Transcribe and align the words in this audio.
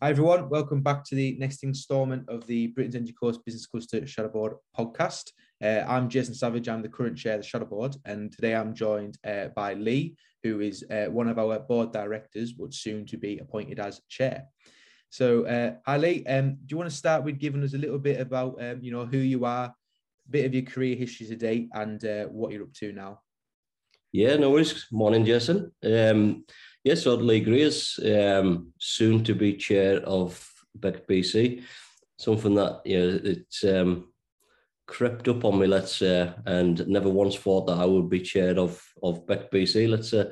Hi 0.00 0.10
everyone, 0.10 0.48
welcome 0.48 0.80
back 0.80 1.04
to 1.04 1.14
the 1.14 1.36
next 1.38 1.64
instalment 1.64 2.28
of 2.28 2.46
the 2.46 2.68
Britain's 2.68 2.94
Energy 2.94 3.12
Coast 3.12 3.44
Business 3.44 3.66
Cluster 3.66 4.00
Shadowboard 4.02 4.54
podcast. 4.78 5.30
Uh, 5.62 5.84
I'm 5.88 6.08
Jason 6.08 6.34
Savage, 6.34 6.68
I'm 6.68 6.82
the 6.82 6.88
current 6.88 7.16
chair 7.16 7.36
of 7.36 7.42
the 7.42 7.46
Shadowboard, 7.46 7.96
and 8.04 8.32
today 8.32 8.54
I'm 8.54 8.74
joined 8.74 9.18
uh, 9.26 9.48
by 9.54 9.74
Lee, 9.74 10.16
who 10.42 10.60
is 10.60 10.84
uh, 10.90 11.06
one 11.06 11.28
of 11.28 11.38
our 11.38 11.58
board 11.60 11.92
directors, 11.92 12.52
but 12.52 12.74
soon 12.74 13.06
to 13.06 13.16
be 13.16 13.38
appointed 13.38 13.80
as 13.80 14.00
chair. 14.08 14.44
So, 15.10 15.44
uh, 15.46 15.96
Lee, 15.98 16.24
um, 16.26 16.54
do 16.54 16.66
you 16.70 16.76
want 16.76 16.90
to 16.90 16.96
start 16.96 17.24
with 17.24 17.38
giving 17.38 17.62
us 17.62 17.74
a 17.74 17.78
little 17.78 17.98
bit 17.98 18.20
about, 18.20 18.62
um, 18.62 18.82
you 18.82 18.92
know, 18.92 19.06
who 19.06 19.18
you 19.18 19.44
are, 19.44 19.66
a 19.66 20.30
bit 20.30 20.46
of 20.46 20.54
your 20.54 20.64
career 20.64 20.96
history 20.96 21.26
to 21.26 21.36
date, 21.36 21.68
and 21.72 22.04
uh, 22.04 22.24
what 22.26 22.52
you're 22.52 22.64
up 22.64 22.72
to 22.74 22.92
now? 22.92 23.20
Yeah, 24.12 24.36
no 24.36 24.50
worries. 24.50 24.86
Morning, 24.92 25.24
Jason. 25.24 25.72
Um, 25.82 26.44
yes, 26.84 27.06
Lee 27.06 27.40
Greers, 27.40 27.98
um, 28.04 28.72
soon 28.78 29.24
to 29.24 29.34
be 29.34 29.54
chair 29.54 30.00
of 30.00 30.48
BC. 30.78 31.62
Something 32.18 32.54
that 32.54 32.82
you 32.84 32.98
know, 32.98 33.20
it's 33.24 33.64
um, 33.64 34.12
crept 34.86 35.28
up 35.28 35.44
on 35.44 35.58
me, 35.58 35.66
let's 35.66 35.96
say, 35.96 36.32
and 36.46 36.86
never 36.86 37.08
once 37.08 37.36
thought 37.36 37.66
that 37.66 37.78
I 37.78 37.84
would 37.84 38.08
be 38.08 38.20
chair 38.20 38.58
of 38.58 38.82
of 39.02 39.26
BC, 39.26 39.88
let's 39.88 40.10
say. 40.10 40.26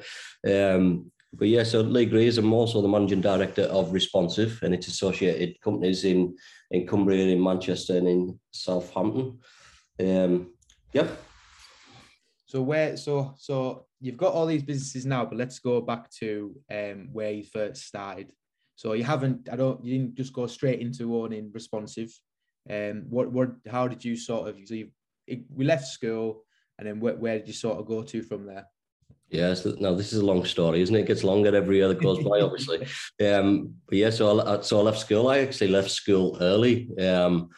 Um, 0.46 1.10
but 1.32 1.48
yeah, 1.48 1.62
so 1.62 1.80
Lee 1.80 2.06
Greers, 2.06 2.38
I'm 2.38 2.52
also 2.52 2.82
the 2.82 2.88
managing 2.88 3.20
director 3.20 3.62
of 3.62 3.92
Responsive 3.92 4.60
and 4.62 4.74
its 4.74 4.88
associated 4.88 5.60
companies 5.60 6.04
in 6.04 6.36
in 6.70 6.86
Cumbria, 6.86 7.26
in 7.26 7.42
Manchester, 7.42 7.96
and 7.96 8.08
in 8.08 8.40
Southampton. 8.50 9.38
Um, 10.00 10.54
yeah. 10.92 11.08
So 12.46 12.62
where 12.62 12.96
so 12.96 13.34
so 13.38 13.86
you've 14.00 14.16
got 14.16 14.32
all 14.32 14.46
these 14.46 14.62
businesses 14.62 15.04
now, 15.04 15.24
but 15.24 15.38
let's 15.38 15.58
go 15.58 15.80
back 15.80 16.10
to 16.10 16.54
um, 16.70 17.08
where 17.12 17.30
you 17.30 17.44
first 17.44 17.86
started. 17.86 18.32
So 18.76 18.94
you 18.94 19.04
haven't, 19.04 19.48
I 19.52 19.56
don't, 19.56 19.84
you 19.84 19.98
didn't 19.98 20.14
just 20.14 20.32
go 20.32 20.46
straight 20.46 20.80
into 20.80 21.14
owning 21.16 21.50
responsive. 21.52 22.10
Um, 22.68 23.04
what, 23.10 23.30
what, 23.30 23.50
how 23.70 23.88
did 23.88 24.04
you 24.04 24.16
sort 24.16 24.48
of, 24.48 24.58
so 24.64 24.74
you, 24.74 24.88
we 25.54 25.64
left 25.64 25.86
school, 25.86 26.44
and 26.78 26.88
then 26.88 26.98
where, 26.98 27.14
where 27.14 27.38
did 27.38 27.46
you 27.46 27.52
sort 27.52 27.78
of 27.78 27.86
go 27.86 28.02
to 28.02 28.22
from 28.22 28.46
there? 28.46 28.64
Yes, 29.28 29.64
no, 29.64 29.94
this 29.94 30.12
is 30.12 30.20
a 30.20 30.26
long 30.26 30.44
story, 30.44 30.80
isn't 30.80 30.94
it? 30.94 31.00
It 31.00 31.06
gets 31.06 31.22
longer 31.22 31.54
every 31.54 31.76
year 31.76 31.88
that 31.88 32.02
goes 32.02 32.22
by, 32.24 32.40
obviously. 32.40 32.86
Um, 33.24 33.74
but 33.86 33.98
yeah, 33.98 34.10
so 34.10 34.40
I, 34.40 34.60
so 34.62 34.80
I 34.80 34.82
left 34.82 34.98
school. 34.98 35.28
I 35.28 35.40
actually 35.40 35.68
left 35.68 35.90
school 35.90 36.38
early. 36.40 36.88
Um, 36.98 37.50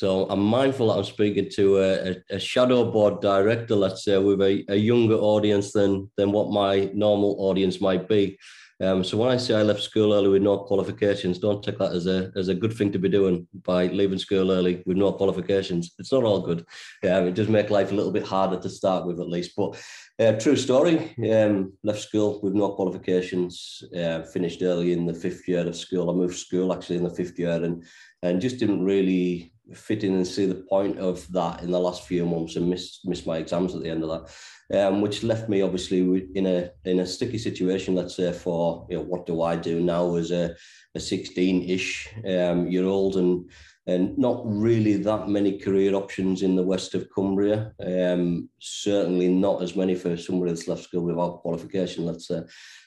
so 0.00 0.24
I'm 0.30 0.40
mindful 0.40 0.88
that 0.88 0.96
I'm 0.96 1.04
speaking 1.04 1.50
to 1.56 1.76
a, 1.76 2.16
a, 2.30 2.38
shadow 2.40 2.90
board 2.90 3.20
director, 3.20 3.76
let's 3.76 4.02
say, 4.02 4.16
with 4.16 4.40
a, 4.40 4.64
a, 4.70 4.74
younger 4.74 5.16
audience 5.16 5.74
than 5.74 6.10
than 6.16 6.32
what 6.32 6.50
my 6.50 6.90
normal 6.94 7.36
audience 7.38 7.82
might 7.82 8.08
be. 8.08 8.38
Um, 8.82 9.04
so 9.04 9.18
when 9.18 9.28
I 9.28 9.36
say 9.36 9.54
I 9.54 9.62
left 9.62 9.82
school 9.82 10.14
early 10.14 10.28
with 10.28 10.40
no 10.40 10.60
qualifications, 10.60 11.38
don't 11.38 11.62
take 11.62 11.76
that 11.80 11.92
as 11.92 12.06
a 12.06 12.32
as 12.34 12.48
a 12.48 12.54
good 12.54 12.72
thing 12.72 12.90
to 12.92 12.98
be 12.98 13.10
doing 13.10 13.46
by 13.62 13.88
leaving 13.88 14.18
school 14.18 14.50
early 14.50 14.82
with 14.86 14.96
no 14.96 15.12
qualifications. 15.12 15.92
It's 15.98 16.12
not 16.12 16.24
all 16.24 16.40
good. 16.40 16.64
Yeah, 17.02 17.18
it 17.24 17.34
does 17.34 17.48
make 17.48 17.68
life 17.68 17.92
a 17.92 17.94
little 17.94 18.12
bit 18.12 18.26
harder 18.26 18.58
to 18.58 18.70
start 18.70 19.06
with, 19.06 19.20
at 19.20 19.28
least. 19.28 19.52
But 19.54 19.78
uh, 20.18 20.32
true 20.40 20.56
story. 20.56 21.14
Um, 21.30 21.74
left 21.84 22.00
school 22.00 22.40
with 22.42 22.54
no 22.54 22.70
qualifications. 22.70 23.82
Uh, 23.94 24.22
finished 24.22 24.62
early 24.62 24.94
in 24.94 25.04
the 25.04 25.12
fifth 25.12 25.46
year 25.46 25.66
of 25.66 25.76
school. 25.76 26.08
I 26.08 26.14
moved 26.14 26.38
school 26.38 26.72
actually 26.72 26.96
in 26.96 27.04
the 27.04 27.16
fifth 27.20 27.38
year, 27.38 27.62
and 27.62 27.84
and 28.22 28.40
just 28.40 28.56
didn't 28.58 28.82
really 28.82 29.52
fit 29.74 30.04
in 30.04 30.14
and 30.14 30.26
see 30.26 30.46
the 30.46 30.66
point 30.68 30.98
of 30.98 31.30
that 31.32 31.62
in 31.62 31.70
the 31.70 31.78
last 31.78 32.06
few 32.06 32.26
months 32.26 32.56
and 32.56 32.68
missed 32.68 33.00
missed 33.04 33.26
my 33.26 33.38
exams 33.38 33.74
at 33.74 33.82
the 33.82 33.90
end 33.90 34.02
of 34.04 34.10
that, 34.10 34.86
um, 34.86 35.00
which 35.00 35.22
left 35.22 35.48
me 35.48 35.62
obviously 35.62 36.28
in 36.34 36.46
a 36.46 36.70
in 36.84 37.00
a 37.00 37.06
sticky 37.06 37.38
situation. 37.38 37.94
Let's 37.94 38.16
say 38.16 38.32
for 38.32 38.86
you 38.90 38.96
know 38.96 39.02
what 39.02 39.26
do 39.26 39.42
I 39.42 39.56
do 39.56 39.80
now 39.80 40.16
as 40.16 40.30
a 40.30 40.54
a 40.94 41.00
sixteen 41.00 41.68
ish 41.68 42.08
um, 42.26 42.68
year 42.68 42.84
old 42.84 43.16
and 43.16 43.50
and 43.86 44.16
not 44.18 44.42
really 44.44 44.96
that 44.96 45.28
many 45.28 45.58
career 45.58 45.94
options 45.94 46.42
in 46.42 46.54
the 46.54 46.62
west 46.62 46.94
of 46.94 47.08
Cumbria. 47.14 47.72
Um, 47.84 48.48
certainly 48.58 49.28
not 49.28 49.62
as 49.62 49.74
many 49.74 49.94
for 49.94 50.16
somebody 50.16 50.52
that's 50.52 50.68
left 50.68 50.84
school 50.84 51.02
without 51.02 51.40
qualification. 51.40 52.04
Let's 52.04 52.28
say. 52.28 52.42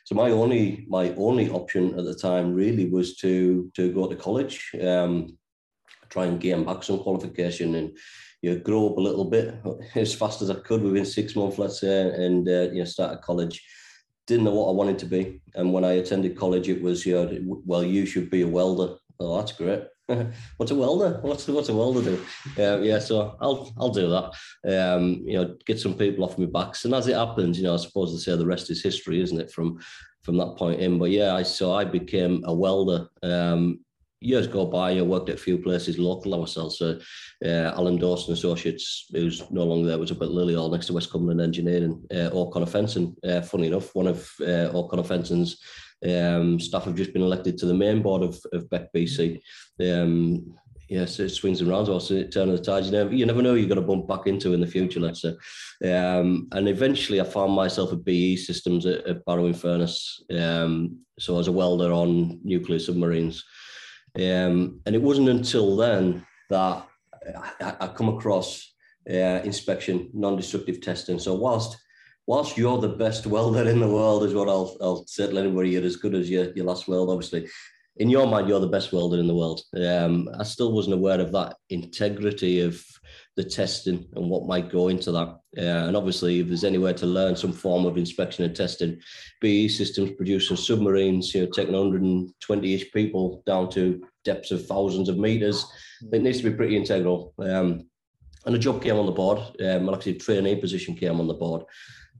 So 0.05 0.15
my 0.15 0.31
only 0.31 0.85
my 0.87 1.13
only 1.15 1.49
option 1.49 1.97
at 1.97 2.05
the 2.05 2.15
time 2.15 2.53
really 2.53 2.89
was 2.89 3.15
to 3.17 3.71
to 3.75 3.91
go 3.91 4.07
to 4.07 4.15
college. 4.15 4.71
Um, 4.81 5.37
try 6.13 6.25
and 6.25 6.39
gain 6.39 6.63
back 6.63 6.83
some 6.83 6.99
qualification 6.99 7.75
and 7.75 7.97
you 8.43 8.53
know, 8.53 8.59
grow 8.59 8.89
up 8.89 8.97
a 8.97 9.01
little 9.01 9.25
bit 9.25 9.55
as 9.95 10.13
fast 10.13 10.41
as 10.41 10.49
I 10.51 10.55
could 10.55 10.83
within 10.83 11.05
six 11.05 11.35
months, 11.35 11.57
let's 11.57 11.81
say, 11.81 12.25
and 12.25 12.47
uh, 12.47 12.69
you 12.71 12.79
know, 12.79 12.85
start 12.85 13.13
at 13.13 13.23
college. 13.23 13.65
Didn't 14.27 14.45
know 14.45 14.53
what 14.53 14.69
I 14.69 14.73
wanted 14.73 14.99
to 14.99 15.05
be, 15.05 15.41
and 15.55 15.73
when 15.73 15.83
I 15.83 15.93
attended 15.93 16.37
college, 16.37 16.69
it 16.69 16.81
was 16.81 17.05
you 17.05 17.15
know, 17.15 17.61
well, 17.65 17.83
you 17.83 18.05
should 18.05 18.29
be 18.29 18.43
a 18.43 18.47
welder. 18.47 18.95
Oh, 19.19 19.37
that's 19.37 19.51
great. 19.51 19.83
what's 20.57 20.71
a 20.71 20.75
welder? 20.75 21.19
What's 21.21 21.47
what's 21.47 21.69
a 21.69 21.75
welder 21.75 22.01
do? 22.01 22.25
Yeah, 22.57 22.99
so 22.99 23.35
I'll 23.41 23.73
I'll 23.77 23.89
do 23.89 24.09
that. 24.09 24.31
Um, 24.73 25.23
you 25.25 25.33
know, 25.33 25.55
get 25.65 25.79
some 25.79 25.95
people 25.95 26.23
off 26.23 26.37
my 26.37 26.45
backs, 26.45 26.85
and 26.85 26.93
as 26.93 27.07
it 27.07 27.17
happens, 27.17 27.57
you 27.57 27.63
know, 27.65 27.73
I 27.73 27.77
suppose 27.77 28.13
they 28.13 28.19
say 28.19 28.37
the 28.37 28.45
rest 28.45 28.69
is 28.69 28.81
history, 28.81 29.21
isn't 29.21 29.41
it? 29.41 29.51
From 29.51 29.79
from 30.21 30.37
that 30.37 30.55
point 30.57 30.79
in, 30.79 30.99
but 30.99 31.11
yeah, 31.11 31.35
I 31.35 31.43
so 31.43 31.73
I 31.73 31.83
became 31.83 32.43
a 32.45 32.53
welder. 32.53 33.09
Um, 33.23 33.79
years 34.23 34.47
go 34.47 34.65
by, 34.65 34.97
I 34.97 35.01
worked 35.01 35.29
at 35.29 35.35
a 35.35 35.39
few 35.39 35.57
places 35.57 35.99
local 35.99 36.39
ourselves. 36.39 36.77
So, 36.77 36.99
uh, 37.45 37.73
Alan 37.75 37.97
Dawson 37.97 38.33
Associates, 38.33 39.05
who's 39.11 39.43
no 39.51 39.63
longer 39.63 39.87
there, 39.87 39.99
was 39.99 40.11
up 40.11 40.21
at 40.21 40.29
Lillyhall 40.29 40.71
next 40.71 40.87
to 40.87 40.93
West 40.93 41.11
Cumberland 41.11 41.41
Engineering, 41.41 42.03
uh, 42.11 42.29
O'Connor. 42.33 42.67
Uh, 43.27 43.41
funny 43.41 43.67
enough, 43.67 43.93
one 43.93 44.07
of 44.07 44.29
uh, 44.41 44.69
O'Connor 44.73 45.03
um, 46.05 46.59
staff 46.59 46.85
have 46.85 46.95
just 46.95 47.13
been 47.13 47.21
elected 47.21 47.57
to 47.57 47.65
the 47.65 47.73
main 47.73 48.01
board 48.01 48.23
of, 48.23 48.39
of 48.51 48.69
Beck 48.69 48.91
BC. 48.93 49.39
Um, 49.79 50.55
yes, 50.89 51.19
it 51.19 51.29
swings 51.29 51.61
and 51.61 51.69
roundabouts, 51.69 52.11
it 52.11 52.31
turn 52.31 52.49
of 52.49 52.57
the 52.57 52.63
tides. 52.63 52.87
You 52.87 52.91
never, 52.91 53.13
you 53.13 53.25
never 53.25 53.41
know 53.41 53.53
you're 53.53 53.67
going 53.67 53.81
to 53.81 53.87
bump 53.87 54.07
back 54.07 54.27
into 54.27 54.53
in 54.53 54.61
the 54.61 54.67
future, 54.67 54.99
let's 54.99 55.21
say. 55.21 55.33
Um, 55.89 56.47
and 56.51 56.67
eventually 56.67 57.21
I 57.21 57.23
found 57.23 57.53
myself 57.53 57.93
at 57.93 58.03
BAE 58.03 58.35
Systems 58.35 58.85
at, 58.85 59.05
at 59.07 59.25
Barrow-in-Furness. 59.25 60.23
Um, 60.37 60.99
so 61.19 61.39
as 61.39 61.47
a 61.47 61.51
welder 61.51 61.91
on 61.91 62.39
nuclear 62.43 62.79
submarines. 62.79 63.43
Um, 64.15 64.81
and 64.85 64.95
it 64.95 65.01
wasn't 65.01 65.29
until 65.29 65.75
then 65.75 66.25
that 66.49 66.87
I, 67.59 67.75
I 67.79 67.87
come 67.87 68.09
across 68.09 68.73
uh, 69.09 69.41
inspection, 69.43 70.09
non-destructive 70.13 70.81
testing. 70.81 71.19
So 71.19 71.33
whilst 71.33 71.77
whilst 72.27 72.57
you're 72.57 72.79
the 72.79 72.89
best 72.89 73.25
welder 73.25 73.67
in 73.67 73.79
the 73.79 73.87
world, 73.87 74.23
is 74.23 74.33
what 74.33 74.49
I'll 74.49 74.77
I'll 74.81 75.05
say 75.07 75.29
to 75.29 75.37
anybody, 75.37 75.71
you're 75.71 75.83
as 75.83 75.95
good 75.95 76.15
as 76.15 76.29
your, 76.29 76.53
your 76.53 76.65
last 76.65 76.87
weld, 76.87 77.09
obviously. 77.09 77.47
In 77.97 78.09
your 78.09 78.25
mind, 78.25 78.49
you're 78.49 78.59
the 78.59 78.67
best 78.67 78.91
welder 78.91 79.19
in 79.19 79.27
the 79.27 79.35
world. 79.35 79.61
Um, 79.75 80.27
I 80.39 80.43
still 80.43 80.71
wasn't 80.71 80.95
aware 80.95 81.19
of 81.19 81.31
that 81.33 81.57
integrity 81.69 82.61
of 82.61 82.83
the 83.35 83.43
testing 83.43 84.07
and 84.15 84.29
what 84.29 84.47
might 84.47 84.71
go 84.71 84.87
into 84.87 85.11
that. 85.11 85.27
Uh, 85.55 85.87
and 85.87 85.95
obviously, 85.95 86.39
if 86.39 86.47
there's 86.47 86.63
anywhere 86.63 86.93
to 86.95 87.05
learn 87.05 87.35
some 87.35 87.53
form 87.53 87.85
of 87.85 87.97
inspection 87.97 88.45
and 88.45 88.55
testing, 88.55 88.99
BAE 89.41 89.67
Systems 89.67 90.11
producing 90.17 90.57
submarines, 90.57 91.35
you 91.35 91.41
know, 91.41 91.51
taking 91.51 91.75
120-ish 91.75 92.91
people 92.91 93.43
down 93.45 93.69
to 93.71 94.03
depths 94.23 94.49
of 94.49 94.65
thousands 94.65 95.07
of 95.07 95.19
meters, 95.19 95.63
it 96.11 96.23
needs 96.23 96.39
to 96.39 96.49
be 96.49 96.55
pretty 96.55 96.75
integral. 96.75 97.35
Um, 97.37 97.87
and 98.47 98.55
a 98.55 98.59
job 98.59 98.81
came 98.81 98.97
on 98.97 99.05
the 99.05 99.11
board, 99.11 99.37
um, 99.37 99.87
and 99.87 99.89
actually 99.89 100.15
a 100.15 100.19
trainee 100.19 100.55
position 100.55 100.95
came 100.95 101.19
on 101.19 101.27
the 101.27 101.33
board 101.35 101.63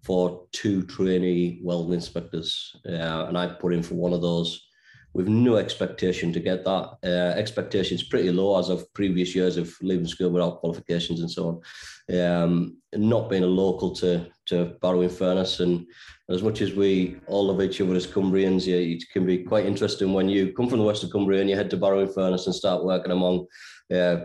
for 0.04 0.46
two 0.52 0.84
trainee 0.84 1.62
welding 1.64 1.96
inspectors. 1.96 2.76
Uh, 2.88 3.26
and 3.28 3.38
I 3.38 3.48
put 3.48 3.74
in 3.74 3.82
for 3.82 3.96
one 3.96 4.14
of 4.14 4.22
those 4.22 4.68
with 5.14 5.28
no 5.28 5.58
expectation 5.58 6.34
to 6.34 6.40
get 6.40 6.64
that. 6.66 6.98
Uh, 7.04 7.38
expectations 7.38 8.04
pretty 8.04 8.32
low 8.32 8.58
as 8.58 8.70
of 8.70 8.92
previous 8.94 9.36
years 9.36 9.58
of 9.58 9.74
leaving 9.82 10.08
school 10.08 10.32
without 10.32 10.60
qualifications 10.60 11.20
and 11.20 11.30
so 11.30 11.62
on. 12.10 12.20
Um, 12.20 12.78
not 12.96 13.30
being 13.30 13.44
a 13.44 13.48
local 13.48 13.96
to 13.96 14.28
to 14.46 14.76
Barrow-in-Furness, 14.82 15.62
and 15.62 15.86
as 16.30 16.44
much 16.44 16.60
as 16.62 16.74
we 16.74 17.18
all 17.28 17.48
love 17.48 17.62
each 17.62 17.80
other 17.80 17.96
as 17.96 18.06
Cumbrians, 18.06 18.68
yeah, 18.68 18.76
it 18.76 19.04
can 19.14 19.26
be 19.26 19.44
quite 19.44 19.66
interesting 19.66 20.12
when 20.12 20.28
you 20.28 20.52
come 20.52 20.68
from 20.68 20.80
the 20.80 20.86
west 20.86 21.04
of 21.04 21.12
Cumbria 21.12 21.40
and 21.40 21.50
you 21.50 21.56
head 21.56 21.70
to 21.70 21.78
Barrow-in-Furness 21.78 22.46
and 22.46 22.56
start 22.56 22.84
working 22.84 23.14
among 23.14 23.46
uh, 23.94 24.18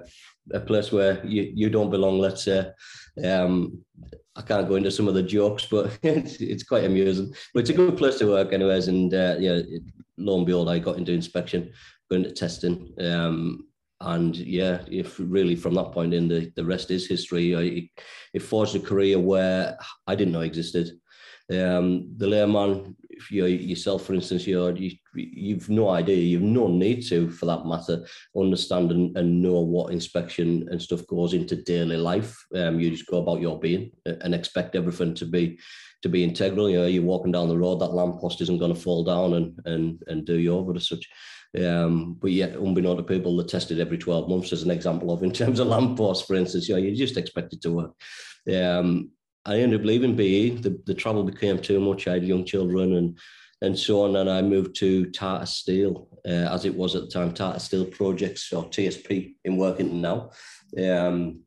a 0.53 0.61
place 0.61 0.91
where 0.91 1.25
you, 1.25 1.53
you 1.55 1.71
don't 1.71 1.91
belong, 1.91 2.19
let's 2.19 2.45
say. 2.45 2.69
Um, 3.25 3.85
I 4.35 4.43
can't 4.43 4.69
go 4.69 4.77
into 4.77 4.91
some 4.91 5.09
of 5.09 5.15
the 5.15 5.23
jokes, 5.23 5.67
but 5.71 5.99
it's, 6.03 6.41
it's 6.41 6.63
quite 6.63 6.85
amusing. 6.85 7.33
But 7.55 7.61
it's 7.61 7.71
a 7.71 7.75
good 7.75 7.97
place 7.97 8.19
to 8.19 8.27
work, 8.27 8.53
anyways. 8.53 8.89
And 8.89 9.13
uh, 9.13 9.37
yeah, 9.39 9.61
lo 10.19 10.37
and 10.37 10.47
behold, 10.47 10.69
I 10.69 10.79
got 10.79 10.99
into 10.99 11.13
inspection, 11.13 11.73
going 12.11 12.25
into 12.25 12.35
testing. 12.35 12.93
Um, 13.01 13.69
and 14.01 14.37
yeah, 14.37 14.83
if 14.89 15.19
really 15.19 15.57
from 15.57 15.75
that 15.75 15.93
point 15.93 16.15
in, 16.15 16.29
the, 16.29 16.53
the 16.57 16.65
rest 16.65 16.91
is 16.91 17.07
history. 17.07 17.57
I, 17.57 18.03
it 18.33 18.43
forged 18.43 18.77
a 18.77 18.81
career 18.81 19.19
where 19.19 19.77
I 20.07 20.15
didn't 20.15 20.33
know 20.33 20.43
existed. 20.43 20.91
Um, 21.51 22.13
the 22.17 22.27
layman, 22.27 22.95
if 23.09 23.31
you 23.31 23.47
yourself, 23.47 24.05
for 24.05 24.15
instance, 24.15 24.47
you're, 24.47 24.77
you, 24.77 24.93
you've 25.15 25.71
no 25.71 25.89
idea, 25.89 26.17
you've 26.17 26.43
no 26.43 26.69
need 26.69 27.07
to, 27.07 27.31
for 27.31 27.47
that 27.47 27.65
matter, 27.65 28.07
understand 28.37 28.93
and, 28.93 29.17
and 29.17 29.43
know 29.43 29.61
what 29.61 29.93
inspection 29.93 30.69
and 30.71 30.81
stuff 30.81 31.07
goes 31.07 31.33
into 31.33 31.57
daily 31.57 31.97
life. 31.97 32.37
Um, 32.55 32.79
you 32.79 32.91
just 32.91 33.07
go 33.07 33.19
about 33.19 33.41
your 33.41 33.59
being 33.59 33.91
and 34.05 34.35
expect 34.35 34.77
everything 34.77 35.15
to 35.15 35.25
be 35.25 35.59
to 36.03 36.09
be 36.09 36.23
integral. 36.23 36.71
You 36.71 36.79
know, 36.79 36.87
you're 36.87 37.03
walking 37.03 37.33
down 37.33 37.49
the 37.49 37.59
road, 37.59 37.81
that 37.81 37.95
lamppost 37.95 38.41
isn't 38.43 38.59
going 38.59 38.75
to 38.75 38.81
fall 38.81 39.03
down 39.03 39.35
and 39.35 39.59
and 39.65 40.03
and 40.07 40.25
do 40.25 40.39
you 40.39 40.55
over 40.55 40.75
as 40.77 40.89
such. 40.89 41.09
Um, 41.59 42.19
but 42.21 42.31
yet, 42.31 42.57
unbeknown 42.57 42.99
to 42.99 43.03
people, 43.03 43.37
they're 43.37 43.47
tested 43.47 43.81
every 43.81 43.97
12 43.97 44.29
months, 44.29 44.53
as 44.53 44.63
an 44.63 44.71
example 44.71 45.11
of 45.11 45.23
in 45.23 45.33
terms 45.33 45.61
of 45.61 45.69
lampposts, 45.69 46.27
for 46.27 46.37
instance. 46.37 46.69
You 46.69 46.75
know, 46.75 46.83
you 46.83 46.95
just 46.95 47.17
expect 47.17 47.55
it 47.55 47.63
to 47.63 47.73
work. 47.73 47.95
Um, 48.55 49.11
I 49.45 49.61
ended 49.61 49.81
up 49.81 49.87
leaving 49.87 50.17
BAE. 50.17 50.61
The, 50.61 50.81
the 50.87 50.95
travel 50.95 51.25
became 51.25 51.59
too 51.59 51.81
much. 51.81 52.07
I 52.07 52.15
had 52.15 52.25
young 52.25 52.45
children 52.45 52.97
and 52.97 53.19
and 53.61 53.77
so 53.77 54.05
on. 54.05 54.17
And 54.17 54.31
I 54.31 54.41
moved 54.43 54.77
to 54.77 55.11
Tata 55.11 55.47
Steel, 55.47 56.09
uh, 56.25 56.53
as 56.55 56.65
it 56.65 56.75
was 56.75 56.95
at 56.95 57.03
the 57.03 57.09
time, 57.09 57.33
Tata 57.33 57.59
Steel 57.59 57.87
Projects 57.87 58.53
or 58.53 58.65
TSP 58.65 59.35
in 59.45 59.57
Workington 59.57 60.01
now. 60.01 60.31
Um, 60.77 61.41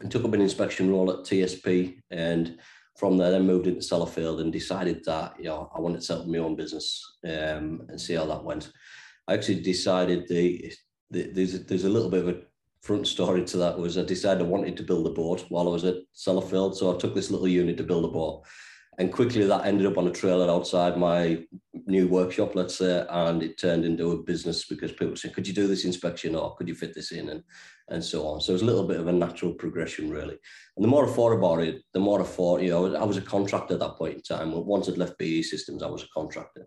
and 0.00 0.10
took 0.10 0.24
up 0.24 0.34
an 0.34 0.42
inspection 0.42 0.90
role 0.90 1.10
at 1.10 1.20
TSP 1.20 1.98
and 2.10 2.58
from 2.96 3.16
there 3.16 3.30
then 3.30 3.46
moved 3.46 3.66
into 3.66 3.80
Sellafield 3.80 4.40
and 4.40 4.52
decided 4.52 5.04
that 5.04 5.34
you 5.38 5.44
know 5.44 5.70
I 5.74 5.80
wanted 5.80 6.00
to 6.00 6.06
set 6.06 6.18
up 6.18 6.26
my 6.26 6.38
own 6.38 6.56
business 6.56 7.18
um, 7.24 7.86
and 7.88 8.00
see 8.00 8.14
how 8.14 8.26
that 8.26 8.44
went. 8.44 8.70
I 9.28 9.34
actually 9.34 9.60
decided 9.60 10.28
the, 10.28 10.72
the 11.10 11.30
there's 11.32 11.54
a, 11.54 11.58
there's 11.58 11.84
a 11.84 11.90
little 11.90 12.10
bit 12.10 12.22
of 12.22 12.28
a 12.28 12.40
front 12.86 13.06
story 13.08 13.44
to 13.44 13.56
that 13.56 13.76
was 13.76 13.98
I 13.98 14.04
decided 14.04 14.42
I 14.42 14.48
wanted 14.48 14.76
to 14.76 14.84
build 14.84 15.06
a 15.08 15.10
boat 15.10 15.44
while 15.48 15.66
I 15.66 15.72
was 15.72 15.84
at 15.84 15.96
Sellafield. 16.14 16.76
So 16.76 16.94
I 16.94 16.98
took 16.98 17.14
this 17.14 17.32
little 17.32 17.48
unit 17.48 17.76
to 17.78 17.82
build 17.82 18.04
a 18.04 18.08
boat. 18.08 18.44
And 18.98 19.12
quickly 19.12 19.44
that 19.44 19.66
ended 19.66 19.86
up 19.86 19.98
on 19.98 20.06
a 20.06 20.12
trailer 20.12 20.48
outside 20.48 20.96
my 20.96 21.44
new 21.86 22.08
workshop, 22.08 22.54
let's 22.54 22.76
say, 22.76 23.06
and 23.08 23.42
it 23.42 23.58
turned 23.58 23.84
into 23.84 24.12
a 24.12 24.22
business 24.22 24.64
because 24.64 24.92
people 24.92 25.16
said, 25.16 25.34
could 25.34 25.46
you 25.46 25.54
do 25.54 25.66
this 25.66 25.84
inspection 25.84 26.34
or 26.34 26.54
could 26.56 26.68
you 26.68 26.74
fit 26.74 26.94
this 26.94 27.12
in? 27.12 27.28
And 27.28 27.42
and 27.88 28.04
so 28.04 28.26
on. 28.26 28.40
So 28.40 28.50
it 28.50 28.54
was 28.54 28.62
a 28.62 28.66
little 28.66 28.86
bit 28.86 28.98
of 28.98 29.06
a 29.06 29.12
natural 29.12 29.52
progression, 29.52 30.10
really. 30.10 30.36
And 30.76 30.84
the 30.84 30.88
more 30.88 31.08
I 31.08 31.12
thought 31.12 31.32
about 31.32 31.60
it, 31.60 31.82
the 31.94 32.00
more 32.00 32.20
I 32.20 32.24
thought, 32.24 32.60
you 32.60 32.70
know, 32.70 32.96
I 32.96 33.04
was 33.04 33.16
a 33.16 33.22
contractor 33.22 33.74
at 33.74 33.80
that 33.80 33.96
point 33.96 34.14
in 34.14 34.22
time. 34.22 34.52
Once 34.52 34.88
I'd 34.88 34.98
left 34.98 35.18
BAE 35.18 35.42
Systems, 35.42 35.82
I 35.82 35.86
was 35.86 36.02
a 36.02 36.08
contractor, 36.12 36.66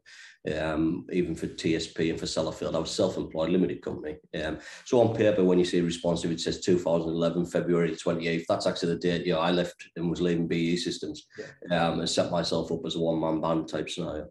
um, 0.57 1.05
even 1.11 1.35
for 1.35 1.47
TSP 1.47 2.09
and 2.09 2.19
for 2.19 2.25
Sellafield. 2.25 2.75
I 2.75 2.79
was 2.79 2.91
self-employed, 2.91 3.49
limited 3.49 3.81
company. 3.81 4.15
Um, 4.41 4.59
so 4.85 5.01
on 5.01 5.15
paper, 5.15 5.43
when 5.43 5.59
you 5.59 5.65
see 5.65 5.81
responsive, 5.81 6.31
it 6.31 6.39
says 6.39 6.61
2011, 6.61 7.47
February 7.47 7.91
28th. 7.91 8.45
That's 8.47 8.67
actually 8.67 8.93
the 8.93 8.99
date, 8.99 9.25
you 9.25 9.33
know, 9.33 9.39
I 9.39 9.51
left 9.51 9.89
and 9.97 10.09
was 10.09 10.21
leaving 10.21 10.47
BAE 10.47 10.77
Systems 10.77 11.27
yeah. 11.69 11.87
um, 11.87 11.99
and 11.99 12.09
set 12.09 12.31
myself 12.31 12.71
up 12.71 12.85
as 12.85 12.95
a 12.95 12.99
one-man 12.99 13.41
band 13.41 13.67
type 13.67 13.89
scenario. 13.89 14.29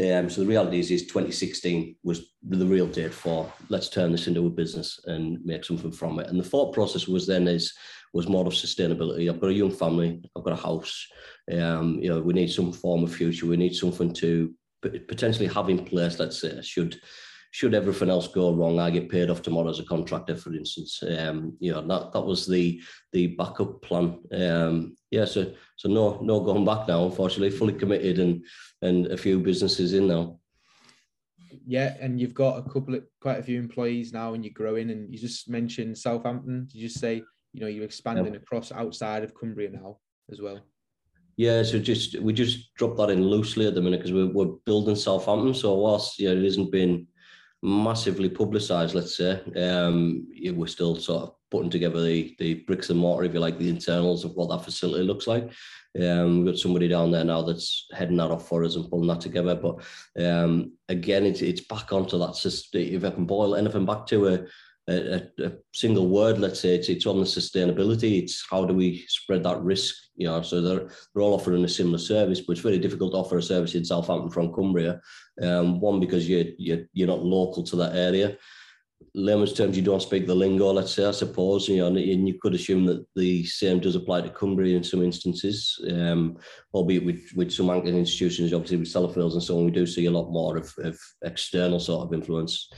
Um, 0.00 0.30
so 0.30 0.40
the 0.40 0.46
reality 0.46 0.78
is, 0.78 0.90
is 0.90 1.02
2016 1.02 1.96
was 2.02 2.32
the 2.42 2.64
real 2.64 2.86
date 2.86 3.12
for 3.12 3.52
let's 3.68 3.90
turn 3.90 4.12
this 4.12 4.28
into 4.28 4.46
a 4.46 4.50
business 4.50 4.98
and 5.04 5.44
make 5.44 5.64
something 5.64 5.92
from 5.92 6.18
it. 6.20 6.28
And 6.28 6.40
the 6.40 6.44
thought 6.44 6.72
process 6.72 7.06
was 7.06 7.26
then 7.26 7.46
is 7.46 7.74
was 8.14 8.28
more 8.28 8.46
of 8.46 8.52
sustainability. 8.54 9.28
I've 9.28 9.40
got 9.40 9.50
a 9.50 9.54
young 9.54 9.70
family, 9.70 10.22
I've 10.36 10.42
got 10.42 10.58
a 10.58 10.62
house. 10.62 11.06
Um, 11.52 11.98
you 12.00 12.08
know, 12.08 12.20
we 12.20 12.32
need 12.32 12.50
some 12.50 12.72
form 12.72 13.04
of 13.04 13.14
future. 13.14 13.46
We 13.46 13.56
need 13.56 13.74
something 13.74 14.12
to 14.14 14.54
potentially 14.82 15.48
have 15.48 15.68
in 15.68 15.84
place. 15.84 16.18
Let's 16.18 16.40
say 16.40 16.60
should 16.62 16.98
should 17.52 17.74
everything 17.74 18.10
else 18.10 18.28
go 18.28 18.54
wrong, 18.54 18.78
I 18.78 18.90
get 18.90 19.08
paid 19.08 19.28
off 19.28 19.42
tomorrow 19.42 19.70
as 19.70 19.80
a 19.80 19.84
contractor, 19.84 20.36
for 20.36 20.54
instance. 20.54 21.02
Um, 21.02 21.56
you 21.58 21.72
know, 21.72 21.86
that 21.86 22.12
that 22.12 22.20
was 22.20 22.46
the 22.46 22.80
the 23.12 23.28
backup 23.28 23.82
plan. 23.82 24.20
Um, 24.32 24.96
yeah, 25.10 25.24
so 25.24 25.52
so 25.76 25.88
no 25.88 26.20
no 26.22 26.40
going 26.40 26.64
back 26.64 26.86
now, 26.86 27.04
unfortunately, 27.04 27.50
fully 27.50 27.74
committed 27.74 28.18
and 28.20 28.44
and 28.82 29.08
a 29.08 29.16
few 29.16 29.40
businesses 29.40 29.94
in 29.94 30.06
now. 30.06 30.38
Yeah, 31.66 31.96
and 32.00 32.20
you've 32.20 32.34
got 32.34 32.58
a 32.58 32.70
couple 32.70 32.94
of 32.94 33.04
quite 33.20 33.38
a 33.38 33.42
few 33.42 33.58
employees 33.58 34.12
now, 34.12 34.34
and 34.34 34.44
you're 34.44 34.54
growing. 34.54 34.90
And 34.90 35.12
you 35.12 35.18
just 35.18 35.48
mentioned 35.50 35.98
Southampton. 35.98 36.68
Did 36.70 36.80
you 36.80 36.88
say 36.88 37.22
you 37.52 37.60
know 37.60 37.66
you're 37.66 37.84
expanding 37.84 38.34
yeah. 38.34 38.40
across 38.40 38.70
outside 38.70 39.24
of 39.24 39.34
Cumbria 39.34 39.70
now 39.70 39.98
as 40.30 40.40
well? 40.40 40.60
Yeah, 41.36 41.62
so 41.62 41.78
just 41.78 42.20
we 42.20 42.32
just 42.32 42.74
dropped 42.74 42.98
that 42.98 43.10
in 43.10 43.24
loosely 43.24 43.66
at 43.66 43.74
the 43.74 43.80
minute 43.80 44.00
because 44.00 44.12
we're, 44.12 44.32
we're 44.32 44.56
building 44.66 44.94
Southampton. 44.94 45.54
So 45.54 45.74
whilst 45.74 46.20
yeah, 46.20 46.30
it 46.30 46.44
hasn't 46.44 46.70
been 46.70 47.06
massively 47.62 48.28
publicised, 48.28 48.94
let's 48.94 49.16
say, 49.16 49.40
um, 49.56 50.26
we're 50.54 50.66
still 50.66 50.96
sort 50.96 51.22
of 51.24 51.34
putting 51.50 51.70
together 51.70 52.02
the 52.02 52.34
the 52.38 52.54
bricks 52.66 52.90
and 52.90 52.98
mortar, 52.98 53.24
if 53.24 53.34
you 53.34 53.40
like, 53.40 53.58
the 53.58 53.68
internals 53.68 54.24
of 54.24 54.32
what 54.34 54.48
that 54.50 54.64
facility 54.64 55.04
looks 55.04 55.26
like. 55.26 55.50
Um, 56.00 56.38
we've 56.38 56.54
got 56.54 56.58
somebody 56.58 56.86
down 56.88 57.10
there 57.10 57.24
now 57.24 57.42
that's 57.42 57.86
heading 57.92 58.16
that 58.18 58.30
off 58.30 58.48
for 58.48 58.64
us 58.64 58.76
and 58.76 58.88
pulling 58.88 59.08
that 59.08 59.20
together. 59.20 59.56
But 59.56 59.82
um, 60.24 60.72
again, 60.88 61.26
it's 61.26 61.42
it's 61.42 61.62
back 61.62 61.92
onto 61.92 62.18
that 62.18 62.36
system. 62.36 62.80
If 62.80 63.04
I 63.04 63.10
can 63.10 63.26
boil 63.26 63.56
anything 63.56 63.86
back 63.86 64.06
to 64.06 64.28
a, 64.28 64.46
a, 64.88 65.22
a, 65.44 65.52
single 65.74 66.08
word, 66.08 66.38
let's 66.38 66.60
say 66.60 66.76
it's 66.76 66.88
it's 66.88 67.06
on 67.06 67.18
the 67.18 67.26
sustainability. 67.26 68.22
It's 68.22 68.46
how 68.48 68.64
do 68.64 68.74
we 68.74 69.04
spread 69.08 69.42
that 69.42 69.60
risk? 69.62 69.96
You 70.14 70.28
know, 70.28 70.42
so 70.42 70.60
they're 70.60 70.88
they're 71.14 71.22
all 71.22 71.34
offering 71.34 71.64
a 71.64 71.68
similar 71.68 71.98
service, 71.98 72.40
but 72.40 72.52
it's 72.52 72.60
very 72.60 72.78
difficult 72.78 73.12
to 73.12 73.18
offer 73.18 73.38
a 73.38 73.42
service 73.42 73.74
in 73.74 73.84
Southampton 73.84 74.30
from 74.30 74.54
Cumbria. 74.54 75.00
Um, 75.42 75.80
one 75.80 76.00
because 76.00 76.28
you 76.28 76.54
you 76.58 76.86
you're 76.92 77.08
not 77.08 77.24
local 77.24 77.62
to 77.62 77.76
that 77.76 77.96
area. 77.96 78.36
Layman's 79.14 79.54
terms, 79.54 79.76
you 79.76 79.82
don't 79.82 80.02
speak 80.02 80.26
the 80.26 80.34
lingo, 80.34 80.70
let's 80.72 80.94
say, 80.94 81.04
I 81.04 81.10
suppose, 81.10 81.68
you 81.68 81.78
know, 81.78 81.86
and 81.86 82.28
you 82.28 82.38
could 82.40 82.54
assume 82.54 82.84
that 82.86 83.04
the 83.16 83.44
same 83.44 83.80
does 83.80 83.96
apply 83.96 84.20
to 84.20 84.30
Cumbria 84.30 84.76
in 84.76 84.84
some 84.84 85.02
instances, 85.02 85.80
um, 85.90 86.36
albeit 86.74 87.04
with, 87.04 87.32
with 87.34 87.50
some 87.50 87.70
anchored 87.70 87.94
institutions, 87.94 88.52
obviously 88.52 88.76
with 88.76 88.88
Sellafields 88.88 89.32
and 89.32 89.42
so 89.42 89.58
on, 89.58 89.64
we 89.64 89.70
do 89.70 89.86
see 89.86 90.06
a 90.06 90.10
lot 90.10 90.30
more 90.30 90.56
of, 90.56 90.72
of 90.78 90.98
external 91.24 91.80
sort 91.80 92.06
of 92.06 92.14
influence, 92.14 92.70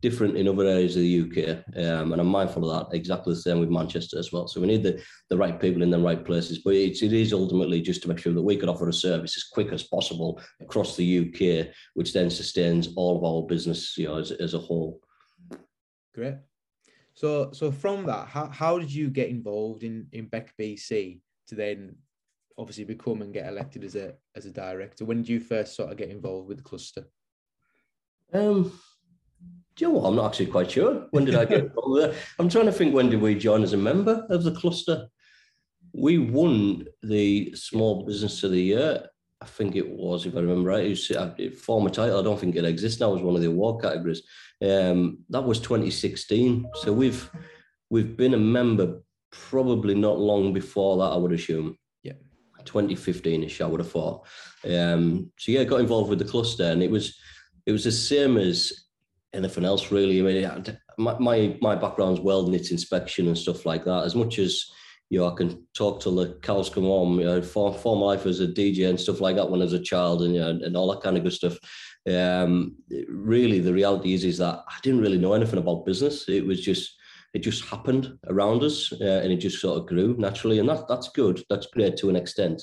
different 0.00 0.36
in 0.36 0.48
other 0.48 0.66
areas 0.66 0.96
of 0.96 1.02
the 1.02 1.20
UK. 1.22 1.64
Um, 1.76 2.12
and 2.12 2.20
I'm 2.20 2.28
mindful 2.28 2.70
of 2.70 2.90
that, 2.90 2.96
exactly 2.96 3.34
the 3.34 3.40
same 3.40 3.60
with 3.60 3.70
Manchester 3.70 4.18
as 4.18 4.32
well. 4.32 4.46
So 4.46 4.60
we 4.60 4.66
need 4.66 4.82
the, 4.82 5.02
the 5.28 5.36
right 5.36 5.60
people 5.60 5.82
in 5.82 5.90
the 5.90 5.98
right 5.98 6.24
places, 6.24 6.58
but 6.58 6.74
it's, 6.74 7.02
it 7.02 7.12
is 7.12 7.32
ultimately 7.32 7.80
just 7.80 8.02
to 8.02 8.08
make 8.08 8.18
sure 8.18 8.32
that 8.32 8.42
we 8.42 8.56
could 8.56 8.68
offer 8.68 8.88
a 8.88 8.92
service 8.92 9.36
as 9.36 9.44
quick 9.44 9.72
as 9.72 9.82
possible 9.82 10.40
across 10.60 10.96
the 10.96 11.18
UK, 11.20 11.74
which 11.94 12.12
then 12.12 12.30
sustains 12.30 12.90
all 12.96 13.16
of 13.16 13.24
our 13.24 13.46
business, 13.46 13.96
you 13.98 14.06
know, 14.06 14.18
as, 14.18 14.30
as 14.30 14.54
a 14.54 14.58
whole. 14.58 15.00
Great. 16.14 16.36
So, 17.14 17.50
so 17.52 17.72
from 17.72 18.06
that, 18.06 18.28
how, 18.28 18.46
how 18.46 18.78
did 18.78 18.94
you 18.94 19.10
get 19.10 19.28
involved 19.28 19.82
in 19.82 20.06
in 20.12 20.26
Beck 20.26 20.54
BC 20.56 21.20
to 21.48 21.54
then 21.56 21.96
obviously 22.56 22.84
become 22.84 23.22
and 23.22 23.32
get 23.32 23.48
elected 23.48 23.82
as 23.82 23.96
a 23.96 24.14
as 24.36 24.46
a 24.46 24.52
director? 24.52 25.04
When 25.04 25.18
did 25.18 25.28
you 25.28 25.40
first 25.40 25.74
sort 25.74 25.90
of 25.90 25.96
get 25.96 26.10
involved 26.10 26.46
with 26.46 26.58
the 26.58 26.62
cluster? 26.62 27.06
Um, 28.32 28.72
do 29.78 29.84
you 29.84 29.92
know 29.92 29.98
what? 29.98 30.08
I'm 30.08 30.16
not 30.16 30.26
actually 30.26 30.46
quite 30.46 30.72
sure. 30.72 31.06
When 31.12 31.24
did 31.24 31.36
I 31.36 31.44
get 31.44 31.60
involved 31.66 32.00
there? 32.00 32.14
I'm 32.40 32.48
trying 32.48 32.66
to 32.66 32.72
think 32.72 32.92
when 32.92 33.10
did 33.10 33.20
we 33.20 33.36
join 33.36 33.62
as 33.62 33.74
a 33.74 33.76
member 33.76 34.26
of 34.28 34.42
the 34.42 34.50
cluster? 34.50 35.06
We 35.92 36.18
won 36.18 36.86
the 37.04 37.54
Small 37.54 38.04
Business 38.04 38.42
of 38.42 38.50
the 38.50 38.60
Year. 38.60 39.06
I 39.40 39.46
think 39.46 39.76
it 39.76 39.88
was, 39.88 40.26
if 40.26 40.34
I 40.34 40.40
remember 40.40 40.70
right. 40.70 40.84
It 40.84 40.88
was 40.88 41.10
a 41.12 41.50
former 41.50 41.90
title. 41.90 42.18
I 42.18 42.24
don't 42.24 42.40
think 42.40 42.56
it 42.56 42.64
exists 42.64 42.98
now 42.98 43.14
as 43.14 43.22
one 43.22 43.36
of 43.36 43.40
the 43.40 43.46
award 43.46 43.80
categories. 43.80 44.22
Um, 44.60 45.18
that 45.30 45.44
was 45.44 45.60
2016. 45.60 46.68
So 46.82 46.92
we've 46.92 47.30
we've 47.88 48.16
been 48.16 48.34
a 48.34 48.38
member 48.38 49.00
probably 49.30 49.94
not 49.94 50.18
long 50.18 50.52
before 50.52 50.96
that, 50.96 51.12
I 51.12 51.16
would 51.16 51.32
assume. 51.32 51.78
Yeah. 52.02 52.14
2015ish, 52.64 53.60
I 53.60 53.66
would 53.66 53.78
have 53.78 53.92
thought. 53.92 54.26
Um, 54.68 55.30
so 55.38 55.52
yeah, 55.52 55.62
got 55.62 55.80
involved 55.80 56.10
with 56.10 56.18
the 56.18 56.24
cluster, 56.24 56.64
and 56.64 56.82
it 56.82 56.90
was 56.90 57.16
it 57.64 57.70
was 57.70 57.84
the 57.84 57.92
same 57.92 58.38
as 58.38 58.87
anything 59.34 59.64
else 59.64 59.90
really. 59.90 60.20
I 60.20 60.22
mean, 60.22 60.78
my 60.98 61.18
my, 61.18 61.58
my 61.60 61.74
background's 61.74 62.20
welding, 62.20 62.54
it's 62.54 62.70
inspection 62.70 63.28
and 63.28 63.38
stuff 63.38 63.66
like 63.66 63.84
that. 63.84 64.04
As 64.04 64.14
much 64.14 64.38
as 64.38 64.64
you 65.10 65.20
know, 65.20 65.28
I 65.28 65.34
can 65.34 65.66
talk 65.74 66.00
till 66.00 66.16
the 66.16 66.38
cows 66.42 66.68
come 66.68 66.84
home. 66.84 67.18
You 67.18 67.26
know, 67.26 67.42
for, 67.42 67.72
for 67.72 67.96
my 67.96 68.06
life 68.06 68.26
as 68.26 68.40
a 68.40 68.46
DJ 68.46 68.88
and 68.88 69.00
stuff 69.00 69.20
like 69.20 69.36
that 69.36 69.50
when 69.50 69.60
I 69.60 69.64
was 69.64 69.72
a 69.72 69.80
child, 69.80 70.22
and 70.22 70.34
you 70.34 70.40
know, 70.40 70.50
and 70.50 70.76
all 70.76 70.90
that 70.92 71.02
kind 71.02 71.16
of 71.16 71.22
good 71.22 71.32
stuff. 71.32 71.58
Um, 72.06 72.76
really, 73.08 73.60
the 73.60 73.72
reality 73.72 74.14
is 74.14 74.24
is 74.24 74.38
that 74.38 74.62
I 74.68 74.76
didn't 74.82 75.00
really 75.00 75.18
know 75.18 75.32
anything 75.34 75.58
about 75.58 75.86
business. 75.86 76.28
It 76.28 76.44
was 76.44 76.60
just 76.60 76.94
it 77.34 77.40
just 77.40 77.64
happened 77.64 78.18
around 78.28 78.62
us, 78.62 78.92
uh, 78.92 79.20
and 79.22 79.32
it 79.32 79.36
just 79.36 79.60
sort 79.60 79.78
of 79.78 79.86
grew 79.86 80.14
naturally, 80.18 80.58
and 80.58 80.68
that 80.68 80.88
that's 80.88 81.08
good. 81.08 81.42
That's 81.48 81.66
great 81.66 81.96
to 81.98 82.10
an 82.10 82.16
extent. 82.16 82.62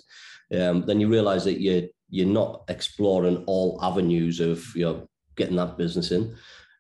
Um, 0.54 0.86
then 0.86 1.00
you 1.00 1.08
realise 1.08 1.44
that 1.46 1.60
you 1.60 1.90
you're 2.10 2.28
not 2.28 2.64
exploring 2.68 3.44
all 3.48 3.80
avenues 3.82 4.40
of 4.40 4.64
you 4.76 4.86
know 4.86 5.08
getting 5.36 5.56
that 5.58 5.78
business 5.78 6.12
in. 6.12 6.36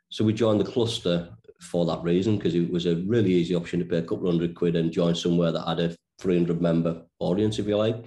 So 0.09 0.23
we 0.23 0.33
joined 0.33 0.61
the 0.61 0.71
cluster 0.71 1.29
for 1.61 1.85
that 1.85 2.03
reason 2.03 2.37
because 2.37 2.55
it 2.55 2.69
was 2.69 2.85
a 2.85 2.97
really 2.97 3.33
easy 3.33 3.55
option 3.55 3.79
to 3.79 3.85
pay 3.85 3.97
a 3.97 4.03
couple 4.03 4.29
hundred 4.29 4.55
quid 4.55 4.75
and 4.75 4.91
join 4.91 5.15
somewhere 5.15 5.51
that 5.51 5.67
had 5.67 5.79
a 5.79 5.95
300 6.19 6.61
member 6.61 7.03
audience, 7.19 7.59
if 7.59 7.67
you 7.67 7.77
like, 7.77 8.05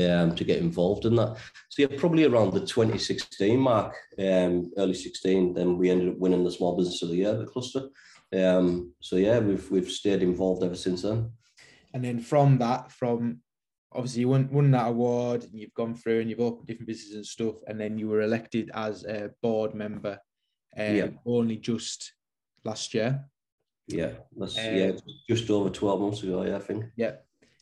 um, 0.00 0.34
to 0.34 0.44
get 0.44 0.58
involved 0.58 1.04
in 1.04 1.16
that. 1.16 1.36
So 1.68 1.82
yeah, 1.82 1.98
probably 1.98 2.24
around 2.24 2.52
the 2.52 2.60
2016 2.60 3.58
mark, 3.58 3.94
um, 4.18 4.70
early 4.78 4.94
16, 4.94 5.54
then 5.54 5.76
we 5.76 5.90
ended 5.90 6.10
up 6.10 6.18
winning 6.18 6.44
the 6.44 6.50
Small 6.50 6.76
Business 6.76 7.02
of 7.02 7.10
the 7.10 7.16
Year, 7.16 7.34
the 7.34 7.44
cluster. 7.44 7.88
Um, 8.32 8.92
so 9.00 9.16
yeah, 9.16 9.40
we've 9.40 9.68
we've 9.70 9.90
stayed 9.90 10.22
involved 10.22 10.62
ever 10.62 10.76
since 10.76 11.02
then. 11.02 11.32
And 11.92 12.04
then 12.04 12.20
from 12.20 12.58
that, 12.58 12.92
from 12.92 13.40
obviously 13.92 14.20
you 14.20 14.28
won, 14.28 14.48
won 14.50 14.70
that 14.70 14.88
award 14.88 15.44
and 15.44 15.58
you've 15.58 15.74
gone 15.74 15.94
through 15.94 16.20
and 16.20 16.30
you've 16.30 16.40
opened 16.40 16.66
different 16.66 16.88
businesses 16.88 17.16
and 17.16 17.26
stuff, 17.26 17.56
and 17.66 17.80
then 17.80 17.98
you 17.98 18.08
were 18.08 18.22
elected 18.22 18.70
as 18.74 19.04
a 19.04 19.30
board 19.42 19.74
member 19.74 20.18
um, 20.76 20.96
yeah. 20.96 21.08
only 21.26 21.56
just 21.56 22.12
last 22.64 22.94
year. 22.94 23.24
Yeah, 23.88 24.12
that's 24.36 24.56
um, 24.56 24.76
yeah, 24.76 24.92
just 25.28 25.50
over 25.50 25.70
12 25.70 26.00
months 26.00 26.22
ago, 26.22 26.42
yeah, 26.42 26.56
I 26.56 26.60
think. 26.60 26.84
Yeah. 26.96 27.12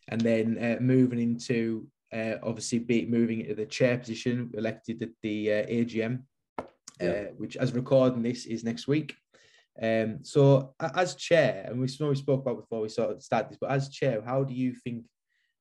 And 0.09 0.21
then 0.21 0.59
uh, 0.59 0.83
moving 0.83 1.19
into 1.19 1.87
uh, 2.13 2.35
obviously 2.43 2.79
be 2.79 3.07
moving 3.07 3.41
into 3.41 3.55
the 3.55 3.67
chair 3.67 3.99
position, 3.99 4.51
elected 4.55 5.03
at 5.03 5.11
the 5.23 5.53
uh, 5.53 5.67
AGM, 5.67 6.23
yeah. 7.01 7.09
Uh, 7.09 7.25
which 7.37 7.57
as 7.57 7.73
recording 7.73 8.23
this 8.23 8.47
is 8.47 8.65
next 8.65 8.89
week. 8.89 9.15
Um, 9.81 10.19
so 10.23 10.75
as 10.81 11.15
chair, 11.15 11.67
and 11.69 11.81
we 11.81 11.89
know 12.01 12.09
we 12.09 12.17
spoke 12.17 12.41
about 12.41 12.61
before 12.61 12.81
we 12.81 12.89
sort 12.89 13.13
of 13.13 13.23
started 13.23 13.51
this, 13.51 13.59
but 13.61 13.71
as 13.71 13.91
chair, 13.91 14.21
how 14.25 14.43
do 14.43 14.53
you 14.53 14.75
think 14.75 15.05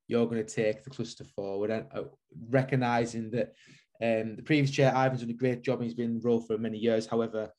you're 0.08 0.26
going 0.26 0.44
to 0.44 0.56
take 0.56 0.84
the 0.84 0.90
cluster 0.90 1.24
forward 1.24 1.70
and 1.70 1.86
uh, 1.94 2.04
recognizing 2.50 3.30
that 3.32 3.54
um, 4.02 4.36
the 4.36 4.44
previous 4.44 4.72
chair, 4.72 4.90
Ivan's 4.90 5.22
done 5.22 5.30
a 5.30 5.34
great 5.34 5.64
job 5.64 5.80
and 5.80 5.86
he's 5.86 5.96
been 5.96 6.12
in 6.12 6.20
the 6.20 6.28
role 6.28 6.42
for 6.42 6.58
many 6.58 6.78
years. 6.78 7.08
However, 7.08 7.52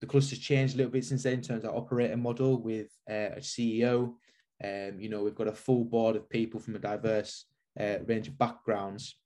the 0.00 0.06
cluster's 0.06 0.38
changed 0.38 0.74
a 0.74 0.78
little 0.78 0.92
bit 0.92 1.04
since 1.04 1.22
then 1.22 1.34
in 1.34 1.42
terms 1.42 1.64
of 1.64 1.74
operating 1.74 2.22
model 2.22 2.60
with 2.60 2.88
uh, 3.08 3.36
a 3.36 3.40
CEO. 3.40 4.14
Um, 4.62 4.98
you 4.98 5.08
know, 5.08 5.22
we've 5.22 5.34
got 5.34 5.48
a 5.48 5.52
full 5.52 5.84
board 5.84 6.16
of 6.16 6.28
people 6.28 6.60
from 6.60 6.76
a 6.76 6.80
diverse 6.80 7.46
uh, 7.78 7.98
range 8.06 8.28
of 8.28 8.38
backgrounds. 8.38 9.16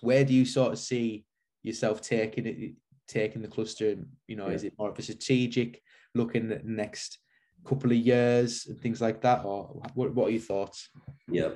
Where 0.00 0.24
do 0.24 0.34
you 0.34 0.44
sort 0.44 0.72
of 0.72 0.78
see 0.78 1.24
yourself 1.62 2.00
taking 2.00 2.46
it, 2.46 2.72
taking 3.06 3.42
the 3.42 3.48
cluster? 3.48 3.96
You 4.26 4.36
know, 4.36 4.48
yeah. 4.48 4.54
is 4.54 4.64
it 4.64 4.74
more 4.78 4.90
of 4.90 4.98
a 4.98 5.02
strategic 5.02 5.82
looking 6.14 6.50
at 6.50 6.64
the 6.64 6.70
next 6.70 7.18
couple 7.64 7.90
of 7.90 7.96
years 7.96 8.66
and 8.66 8.80
things 8.80 9.00
like 9.00 9.20
that, 9.22 9.44
or 9.44 9.82
what, 9.94 10.14
what 10.14 10.28
are 10.28 10.32
your 10.32 10.40
thoughts? 10.40 10.88
Yeah, 11.28 11.50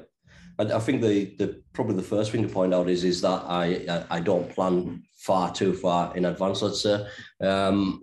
I, 0.59 0.79
think 0.79 1.01
the 1.01 1.35
the 1.39 1.63
probably 1.73 1.97
the 1.97 2.03
first 2.03 2.31
thing 2.31 2.43
to 2.43 2.49
point 2.49 2.75
out 2.75 2.89
is 2.89 3.05
is 3.05 3.21
that 3.23 3.45
I 3.47 3.85
I, 3.89 4.17
I 4.17 4.21
don't 4.21 4.51
plan 4.51 5.03
far 5.17 5.53
too 5.53 5.75
far 5.75 6.17
in 6.17 6.25
advance. 6.27 6.63
Let's 6.63 6.83
say 6.83 7.07
um, 7.41 8.03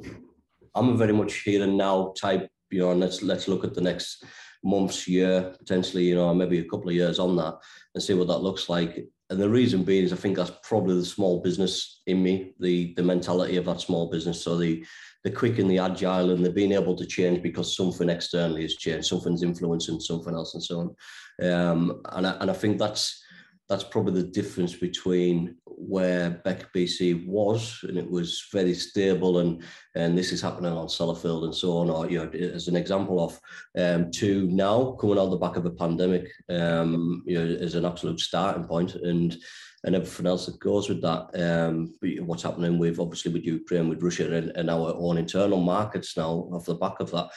I'm 0.76 0.90
a 0.90 0.98
very 0.98 1.14
much 1.14 1.42
here 1.42 1.64
and 1.64 1.78
now 1.78 2.14
type. 2.20 2.50
You 2.72 2.80
know, 2.80 2.92
and 2.92 3.00
let's 3.00 3.22
let's 3.22 3.48
look 3.48 3.64
at 3.64 3.74
the 3.74 3.82
next 3.82 4.24
months, 4.64 5.08
year, 5.08 5.56
potentially. 5.58 6.04
You 6.04 6.16
know, 6.16 6.34
maybe 6.34 6.60
a 6.60 6.70
couple 6.70 6.90
of 6.90 6.96
years 6.96 7.20
on 7.20 7.36
that, 7.38 7.56
and 7.94 8.04
see 8.04 8.14
what 8.14 8.28
that 8.28 8.40
looks 8.40 8.70
like. 8.70 9.06
And 9.30 9.40
the 9.40 9.50
reason 9.50 9.84
being 9.84 10.06
is 10.06 10.14
I 10.14 10.16
think 10.16 10.38
that's 10.38 10.52
probably 10.64 10.96
the 10.96 11.06
small 11.06 11.42
business 11.42 12.02
in 12.08 12.22
me, 12.22 12.54
the 12.60 12.94
the 12.96 13.04
mentality 13.04 13.58
of 13.58 13.66
that 13.66 13.82
small 13.82 14.10
business. 14.10 14.44
So 14.44 14.58
the 14.58 14.86
the 15.24 15.32
quick 15.32 15.60
and 15.60 15.70
the 15.70 15.80
agile 15.80 16.32
and 16.32 16.46
the 16.46 16.52
being 16.52 16.72
able 16.72 16.96
to 16.96 17.06
change 17.06 17.44
because 17.44 17.76
something 17.76 18.10
externally 18.10 18.62
has 18.62 18.76
changed, 18.76 19.08
something's 19.08 19.44
influencing 19.44 20.00
something 20.00 20.34
else 20.34 20.54
and 20.54 20.64
so 20.64 20.80
on. 20.80 21.52
Um, 21.52 22.02
and, 22.12 22.28
I, 22.28 22.32
and 22.40 22.50
I 22.50 22.54
think 22.54 22.80
that's 22.80 23.22
that's 23.70 23.84
probably 23.84 24.20
the 24.20 24.28
difference 24.28 24.76
between 24.76 25.56
where 25.66 26.42
Beck 26.44 26.74
BC 26.74 27.28
was, 27.28 27.80
and 27.84 27.98
it 27.98 28.10
was 28.10 28.48
very 28.52 28.74
stable, 28.74 29.40
and 29.40 29.64
and 29.96 30.18
this 30.18 30.32
is 30.32 30.42
happening 30.42 30.74
on 30.74 30.88
Sellafield 30.88 31.44
and 31.44 31.56
so 31.56 31.78
on, 31.78 31.90
or 31.90 32.10
you 32.10 32.18
know, 32.18 32.30
as 32.32 32.68
an 32.68 32.76
example 32.76 33.24
of, 33.24 33.40
um, 33.78 34.10
to 34.12 34.48
now 34.48 34.94
coming 35.00 35.20
out 35.20 35.30
the 35.30 35.38
back 35.38 35.56
of 35.56 35.66
a 35.68 35.72
pandemic, 35.72 36.32
um, 36.50 37.24
you 37.28 37.36
know, 37.36 37.68
an 37.74 37.86
absolute 37.86 38.20
starting 38.20 38.64
point, 38.64 38.96
and 38.96 39.38
and 39.84 39.96
everything 39.96 40.28
else 40.28 40.46
that 40.46 40.60
goes 40.60 40.90
with 40.90 41.02
that. 41.02 41.30
Um, 41.34 41.94
what's 42.26 42.44
happening 42.44 42.78
with 42.78 43.00
obviously 43.00 43.32
with 43.32 43.46
Ukraine, 43.46 43.90
with 43.90 44.04
Russia, 44.04 44.34
and, 44.36 44.50
and 44.56 44.70
our 44.70 44.94
own 44.96 45.18
internal 45.18 45.60
markets 45.60 46.18
now 46.18 46.48
off 46.52 46.66
the 46.66 46.76
back 46.76 47.00
of 47.00 47.12
that 47.12 47.30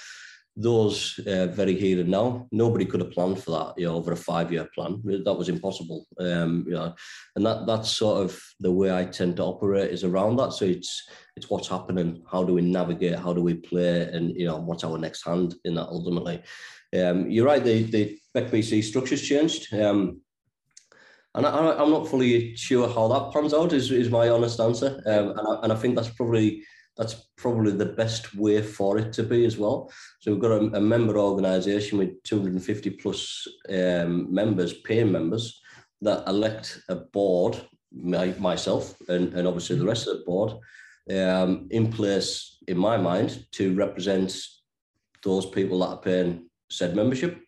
those 0.57 1.19
uh, 1.27 1.47
very 1.47 1.75
here 1.75 2.01
and 2.01 2.11
now. 2.11 2.47
Nobody 2.53 2.85
could 2.85 3.01
have 3.01 3.13
planned 3.13 3.43
for 3.43 3.53
that, 3.53 3.75
you 3.79 3.87
know, 3.87 3.95
over 3.97 4.13
a 4.13 4.17
five-year 4.17 4.69
plan. 4.75 5.01
That 5.05 5.35
was 5.35 5.49
impossible. 5.49 6.07
Um, 6.19 6.65
you 6.67 6.75
know, 6.75 6.95
and 7.37 7.47
that 7.47 7.67
that's 7.67 7.91
sort 7.91 8.25
of 8.25 8.41
the 8.61 8.71
way 8.71 8.95
I 8.95 9.07
tend 9.07 9.37
to 9.37 9.45
operate 9.45 9.91
is 9.91 10.05
around 10.05 10.37
that. 10.37 10.53
So 10.53 10.67
it's 10.67 11.09
it's 11.37 11.49
what's 11.49 11.69
happening. 11.69 12.23
How 12.31 12.45
do 12.45 12.55
we 12.55 12.63
navigate? 12.63 13.19
How 13.19 13.33
do 13.33 13.43
we 13.43 13.55
play? 13.55 14.03
And 14.03 14.37
you 14.37 14.47
know, 14.47 14.59
what's 14.59 14.85
our 14.85 14.99
next 14.99 15.25
hand 15.25 15.55
in 15.65 15.75
that 15.77 15.89
ultimately? 15.89 16.43
Um, 16.95 17.31
you're 17.31 17.47
right. 17.47 17.65
The 17.65 17.85
the 17.85 18.19
BC 18.35 18.85
structure's 18.85 19.23
changed. 19.23 19.73
Um, 19.73 20.21
and 21.35 21.47
I, 21.47 21.83
am 21.83 21.91
not 21.91 22.09
fully 22.09 22.55
sure 22.57 22.89
how 22.89 23.09
that 23.09 23.33
pans 23.33 23.55
out. 23.55 23.73
Is, 23.73 23.91
is 23.91 24.11
my 24.11 24.29
honest 24.29 24.61
answer, 24.61 25.03
um, 25.07 25.31
and, 25.31 25.49
I, 25.49 25.55
and 25.63 25.73
I 25.73 25.77
think 25.77 25.97
that's 25.97 26.11
probably 26.11 26.63
that's 26.97 27.15
probably 27.37 27.73
the 27.73 27.87
best 27.87 28.35
way 28.35 28.61
for 28.63 28.99
it 28.99 29.13
to 29.15 29.23
be 29.23 29.45
as 29.47 29.57
well. 29.57 29.91
So 30.21 30.33
we've 30.33 30.41
got 30.41 30.53
a, 30.53 30.77
a 30.77 30.81
member 30.81 31.19
organisation 31.19 31.99
with 31.99 32.23
250 32.25 32.91
plus 32.91 33.47
um, 33.71 34.33
members, 34.33 34.75
paying 34.75 35.11
members, 35.11 35.63
that 36.03 36.29
elect 36.29 36.83
a 36.89 36.97
board, 36.97 37.61
my, 37.95 38.35
myself 38.39 38.95
and, 39.09 39.33
and 39.35 39.47
obviously 39.47 39.77
the 39.77 39.87
rest 39.87 40.07
of 40.07 40.19
the 40.19 40.25
board, 40.25 40.53
um, 41.11 41.67
in 41.71 41.91
place, 41.91 42.59
in 42.69 42.77
my 42.77 42.97
mind, 42.97 43.47
to 43.53 43.75
represent 43.75 44.37
those 45.25 45.47
people 45.47 45.81
that 45.81 45.89
are 45.89 46.01
paying 46.01 46.49
said 46.71 46.97
membership. 46.97 47.41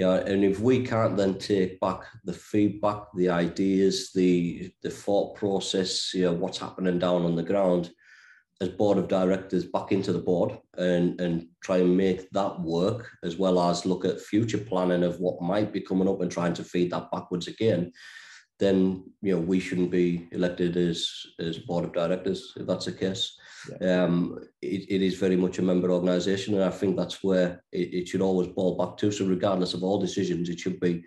Yeah. 0.00 0.16
Yeah, 0.16 0.32
and 0.32 0.44
if 0.44 0.60
we 0.60 0.84
can't 0.84 1.16
then 1.16 1.38
take 1.38 1.78
back 1.78 2.04
the 2.24 2.32
feedback, 2.32 3.02
the 3.14 3.28
ideas, 3.28 4.12
the 4.14 4.72
the 4.82 4.90
thought 4.90 5.36
process, 5.36 6.14
you 6.14 6.22
know, 6.22 6.32
what's 6.32 6.58
happening 6.58 6.98
down 6.98 7.24
on 7.24 7.36
the 7.36 7.42
ground, 7.42 7.90
as 8.60 8.68
board 8.68 8.98
of 8.98 9.08
directors 9.08 9.64
back 9.64 9.92
into 9.92 10.12
the 10.12 10.18
board 10.18 10.58
and, 10.76 11.20
and 11.20 11.48
try 11.62 11.78
and 11.78 11.96
make 11.96 12.30
that 12.30 12.60
work, 12.60 13.10
as 13.24 13.36
well 13.36 13.60
as 13.60 13.86
look 13.86 14.04
at 14.04 14.20
future 14.20 14.58
planning 14.58 15.02
of 15.02 15.20
what 15.20 15.42
might 15.42 15.72
be 15.72 15.80
coming 15.80 16.08
up 16.08 16.20
and 16.20 16.30
trying 16.30 16.54
to 16.54 16.64
feed 16.64 16.90
that 16.90 17.10
backwards 17.10 17.48
again, 17.48 17.92
then 18.58 19.04
you 19.22 19.34
know 19.34 19.40
we 19.40 19.60
shouldn't 19.60 19.90
be 19.90 20.28
elected 20.32 20.76
as 20.76 21.10
as 21.40 21.58
board 21.58 21.84
of 21.84 21.92
directors 21.92 22.52
if 22.56 22.66
that's 22.66 22.86
the 22.86 22.92
case. 22.92 23.36
Um, 23.80 24.38
it, 24.62 24.86
it 24.88 25.02
is 25.02 25.16
very 25.16 25.36
much 25.36 25.58
a 25.58 25.62
member 25.62 25.90
organisation, 25.90 26.54
and 26.54 26.64
I 26.64 26.70
think 26.70 26.96
that's 26.96 27.22
where 27.22 27.62
it, 27.72 27.94
it, 27.94 28.08
should 28.08 28.20
always 28.20 28.48
ball 28.48 28.76
back 28.76 28.96
to. 28.98 29.10
So 29.10 29.26
regardless 29.26 29.74
of 29.74 29.82
all 29.82 30.00
decisions, 30.00 30.48
it 30.48 30.60
should 30.60 30.80
be 30.80 31.04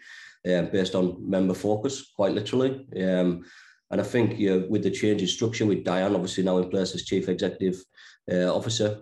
um, 0.48 0.70
based 0.72 0.96
on 0.96 1.18
member 1.30 1.54
focus, 1.54 2.12
quite 2.16 2.34
literally. 2.34 2.86
Um, 3.02 3.44
and 3.92 4.02
I 4.02 4.04
think 4.04 4.40
you 4.40 4.50
know, 4.50 4.68
with 4.70 4.84
the 4.84 4.92
change 4.92 5.22
in 5.22 5.28
structure, 5.28 5.66
with 5.66 5.84
Diane 5.84 6.16
obviously 6.16 6.44
now 6.44 6.58
in 6.58 6.70
place 6.70 6.96
as 6.96 7.06
chief 7.06 7.30
executive 7.30 7.84
uh, 8.32 8.54
officer, 8.54 9.02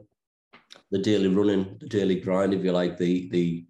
the 0.91 0.99
daily 0.99 1.29
running, 1.29 1.77
the 1.79 1.87
daily 1.87 2.19
grind, 2.19 2.53
if 2.53 2.63
you 2.63 2.71
like, 2.71 2.97
the 2.97 3.29
the 3.29 3.65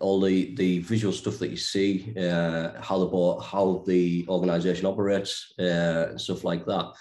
all 0.00 0.20
the 0.20 0.54
the 0.56 0.80
visual 0.80 1.12
stuff 1.12 1.38
that 1.38 1.50
you 1.50 1.56
see, 1.56 2.12
uh, 2.18 2.72
how 2.80 2.98
the 2.98 3.40
how 3.40 3.84
the 3.86 4.26
organisation 4.28 4.86
operates, 4.86 5.56
uh, 5.58 6.18
stuff 6.18 6.44
like 6.44 6.66
that. 6.66 6.92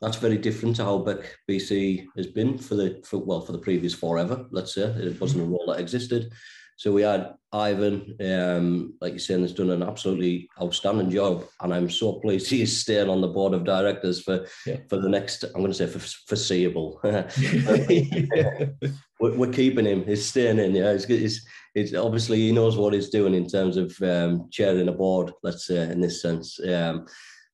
That's 0.00 0.16
very 0.16 0.38
different 0.38 0.76
to 0.76 0.84
how 0.84 0.98
Beck 0.98 1.36
BC 1.48 2.06
has 2.16 2.26
been 2.26 2.56
for 2.56 2.74
the 2.74 3.02
for, 3.04 3.18
well 3.18 3.40
for 3.40 3.52
the 3.52 3.58
previous 3.58 3.94
forever. 3.94 4.46
Let's 4.50 4.74
say 4.74 4.82
it 4.82 5.20
wasn't 5.20 5.42
a 5.42 5.46
role 5.46 5.66
that 5.68 5.80
existed. 5.80 6.32
So 6.80 6.90
we 6.92 7.02
had 7.02 7.34
Ivan, 7.52 8.16
um, 8.24 8.94
like 9.02 9.12
you're 9.12 9.18
saying, 9.18 9.42
has 9.42 9.52
done 9.52 9.68
an 9.68 9.82
absolutely 9.82 10.48
outstanding 10.62 11.10
job, 11.10 11.44
and 11.60 11.74
I'm 11.74 11.90
so 11.90 12.14
pleased 12.14 12.48
he's 12.50 12.80
staying 12.80 13.10
on 13.10 13.20
the 13.20 13.28
board 13.28 13.52
of 13.52 13.64
directors 13.64 14.22
for 14.22 14.46
yeah. 14.64 14.78
for 14.88 14.96
the 14.96 15.10
next. 15.10 15.44
I'm 15.44 15.60
going 15.60 15.72
to 15.72 15.74
say 15.74 15.86
for 15.86 15.98
foreseeable. 15.98 16.98
we're, 19.20 19.36
we're, 19.36 19.52
keeping 19.52 19.84
him. 19.84 20.06
He's 20.06 20.26
staying 20.26 20.58
in. 20.58 20.74
Yeah, 20.74 20.92
it's, 20.92 21.04
it's, 21.04 21.46
it's 21.74 21.94
obviously 21.94 22.38
he 22.38 22.50
knows 22.50 22.78
what 22.78 22.94
he's 22.94 23.10
doing 23.10 23.34
in 23.34 23.46
terms 23.46 23.76
of 23.76 23.94
um, 24.00 24.48
chairing 24.50 24.88
a 24.88 24.92
board. 24.92 25.32
Let's 25.42 25.66
say 25.66 25.82
in 25.82 26.00
this 26.00 26.22
sense. 26.22 26.58
Um, 26.66 27.04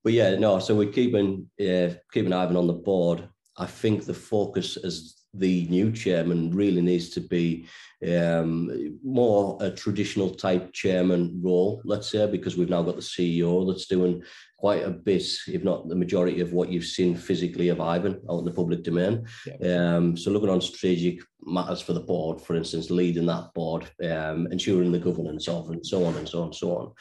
but 0.07 0.13
yeah, 0.13 0.37
no. 0.37 0.61
So 0.61 0.77
we're 0.77 0.93
keeping 0.93 1.51
uh, 1.61 1.89
keeping 2.13 2.33
Ivan 2.33 2.57
on 2.57 2.69
the 2.69 2.75
board. 2.75 3.29
I 3.59 3.67
think 3.67 4.05
the 4.05 4.15
focus 4.15 4.77
as 4.77 5.17
the 5.35 5.67
new 5.67 5.91
chairman 5.91 6.55
really 6.55 6.81
needs 6.81 7.09
to 7.09 7.21
be 7.21 7.67
um, 8.07 9.01
more 9.03 9.59
a 9.61 9.69
traditional 9.69 10.31
type 10.31 10.73
chairman 10.73 11.41
role, 11.43 11.83
let's 11.85 12.09
say, 12.09 12.31
because 12.31 12.57
we've 12.57 12.71
now 12.71 12.85
got 12.85 12.95
the 12.95 13.03
CEO 13.03 13.67
that's 13.67 13.89
doing 13.89 14.23
quite 14.59 14.85
a 14.85 14.91
bit, 14.91 15.25
if 15.49 15.65
not 15.65 15.89
the 15.89 15.97
majority 15.97 16.41
of 16.41 16.53
what 16.53 16.71
you've 16.71 16.85
seen 16.85 17.17
physically 17.17 17.71
of 17.71 17.81
Ivan 17.81 18.21
out 18.31 18.39
in 18.39 18.45
the 18.45 18.53
public 18.53 18.85
domain. 18.85 19.27
Yeah. 19.61 19.97
Um, 19.97 20.17
so 20.17 20.31
looking 20.31 20.51
on 20.51 20.61
strategic 20.61 21.19
matters 21.43 21.81
for 21.81 21.95
the 21.95 22.07
board, 22.13 22.41
for 22.41 22.55
instance, 22.55 22.91
leading 22.91 23.27
that 23.27 23.53
board, 23.55 23.91
um, 24.05 24.47
ensuring 24.53 24.93
the 24.93 25.01
governance 25.01 25.49
of 25.49 25.71
and 25.71 25.85
so 25.85 26.05
on 26.05 26.15
and 26.15 26.29
so 26.29 26.43
on 26.43 26.45
and 26.45 26.55
so 26.55 26.77
on. 26.77 26.93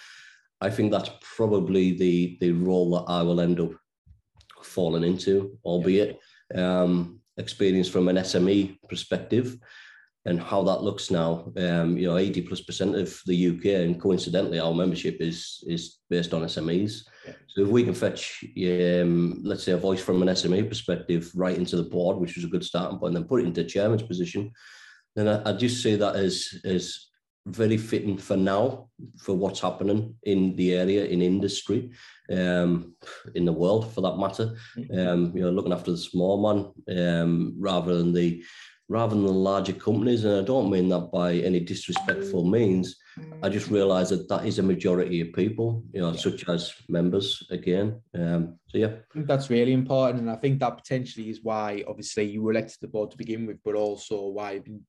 I 0.62 0.70
think 0.70 0.92
that's 0.92 1.10
probably 1.22 1.98
the 1.98 2.38
the 2.40 2.52
role 2.52 2.92
that 2.92 3.12
I 3.12 3.22
will 3.22 3.42
end 3.42 3.60
up 3.60 3.72
falling 4.64 5.04
into, 5.04 5.58
albeit 5.64 6.20
um, 6.54 7.20
experience 7.38 7.90
from 7.90 8.08
an 8.08 8.18
SME 8.18 8.78
perspective 8.90 9.58
and 10.26 10.42
how 10.42 10.64
that 10.64 10.82
looks 10.82 11.12
now. 11.12 11.52
Um, 11.56 11.98
you 11.98 12.08
know, 12.08 12.18
80 12.18 12.42
plus 12.42 12.62
percent 12.62 12.96
of 12.96 13.22
the 13.28 13.50
UK, 13.50 13.66
and 13.86 14.02
coincidentally, 14.02 14.60
our 14.60 14.74
membership 14.74 15.18
is 15.20 15.64
is 15.68 16.00
based 16.10 16.34
on 16.34 16.42
SMEs. 16.44 17.04
Yeah. 17.26 17.34
So 17.48 17.62
if 17.62 17.68
we 17.68 17.84
can 17.84 17.94
fetch, 17.94 18.44
um, 18.58 19.42
let's 19.44 19.64
say, 19.64 19.74
a 19.74 19.78
voice 19.78 20.02
from 20.02 20.22
an 20.22 20.30
SME 20.30 20.68
perspective 20.68 21.32
right 21.36 21.58
into 21.58 21.76
the 21.76 21.84
board, 21.84 22.18
which 22.18 22.36
was 22.36 22.44
a 22.44 22.50
good 22.50 22.64
starting 22.64 22.98
point, 22.98 23.16
and 23.16 23.24
then 23.24 23.30
put 23.30 23.42
it 23.42 23.46
into 23.46 23.64
chairman's 23.64 24.04
position, 24.04 24.52
then 25.16 25.28
I, 25.28 25.50
I 25.50 25.54
just 25.54 25.82
see 25.84 25.96
that 25.96 26.16
as 26.16 26.60
as 26.66 27.08
very 27.46 27.78
fitting 27.78 28.18
for 28.18 28.36
now 28.36 28.90
for 29.20 29.36
what's 29.36 29.60
happening 29.60 30.16
in 30.24 30.56
the 30.56 30.74
area 30.74 31.06
in 31.06 31.22
industry 31.22 31.92
um, 32.32 32.96
in 33.36 33.46
the 33.46 33.54
world 33.54 33.94
for 33.94 34.02
that 34.02 34.18
matter. 34.18 34.56
Mm-hmm. 34.78 35.08
um, 35.08 35.32
you 35.36 35.44
know 35.44 35.52
looking 35.52 35.74
after 35.74 35.92
the 35.92 35.98
small 35.98 36.42
man 36.42 36.98
um, 36.98 37.56
rather 37.60 37.98
than 37.98 38.14
the 38.14 38.44
rather 38.88 39.16
than 39.16 39.26
the 39.26 39.32
larger 39.32 39.74
companies. 39.74 40.26
And 40.26 40.40
i 40.40 40.44
don't 40.44 40.72
mean 40.72 40.90
that 40.90 41.12
by 41.12 41.36
any 41.36 41.60
disrespectful 41.60 42.46
means. 42.46 42.96
I 43.42 43.48
just 43.48 43.70
realize 43.70 44.10
that 44.10 44.28
that 44.28 44.46
is 44.46 44.60
a 44.60 44.64
majority 44.64 45.22
of 45.22 45.32
people 45.32 45.84
you 45.94 46.02
know 46.02 46.12
yeah. 46.12 46.18
such 46.18 46.50
as 46.50 46.74
members 46.90 47.46
again. 47.52 48.02
Um, 48.16 48.58
so 48.68 48.80
yeah. 48.80 48.88
I 48.88 49.14
think 49.14 49.28
that's 49.28 49.52
really 49.52 49.74
important. 49.74 50.22
And 50.22 50.32
i 50.32 50.36
think 50.36 50.60
that 50.60 50.78
potentially 50.78 51.30
is 51.30 51.42
why 51.44 51.84
obviously 51.88 52.24
you 52.24 52.42
were 52.42 52.52
elected 52.52 52.74
to 52.74 52.82
the 52.82 52.88
board 52.88 53.12
to 53.12 53.18
begin 53.18 53.46
with 53.46 53.60
but 53.64 53.76
also 53.76 54.30
why 54.30 54.54
you've 54.54 54.66
been, 54.66 54.82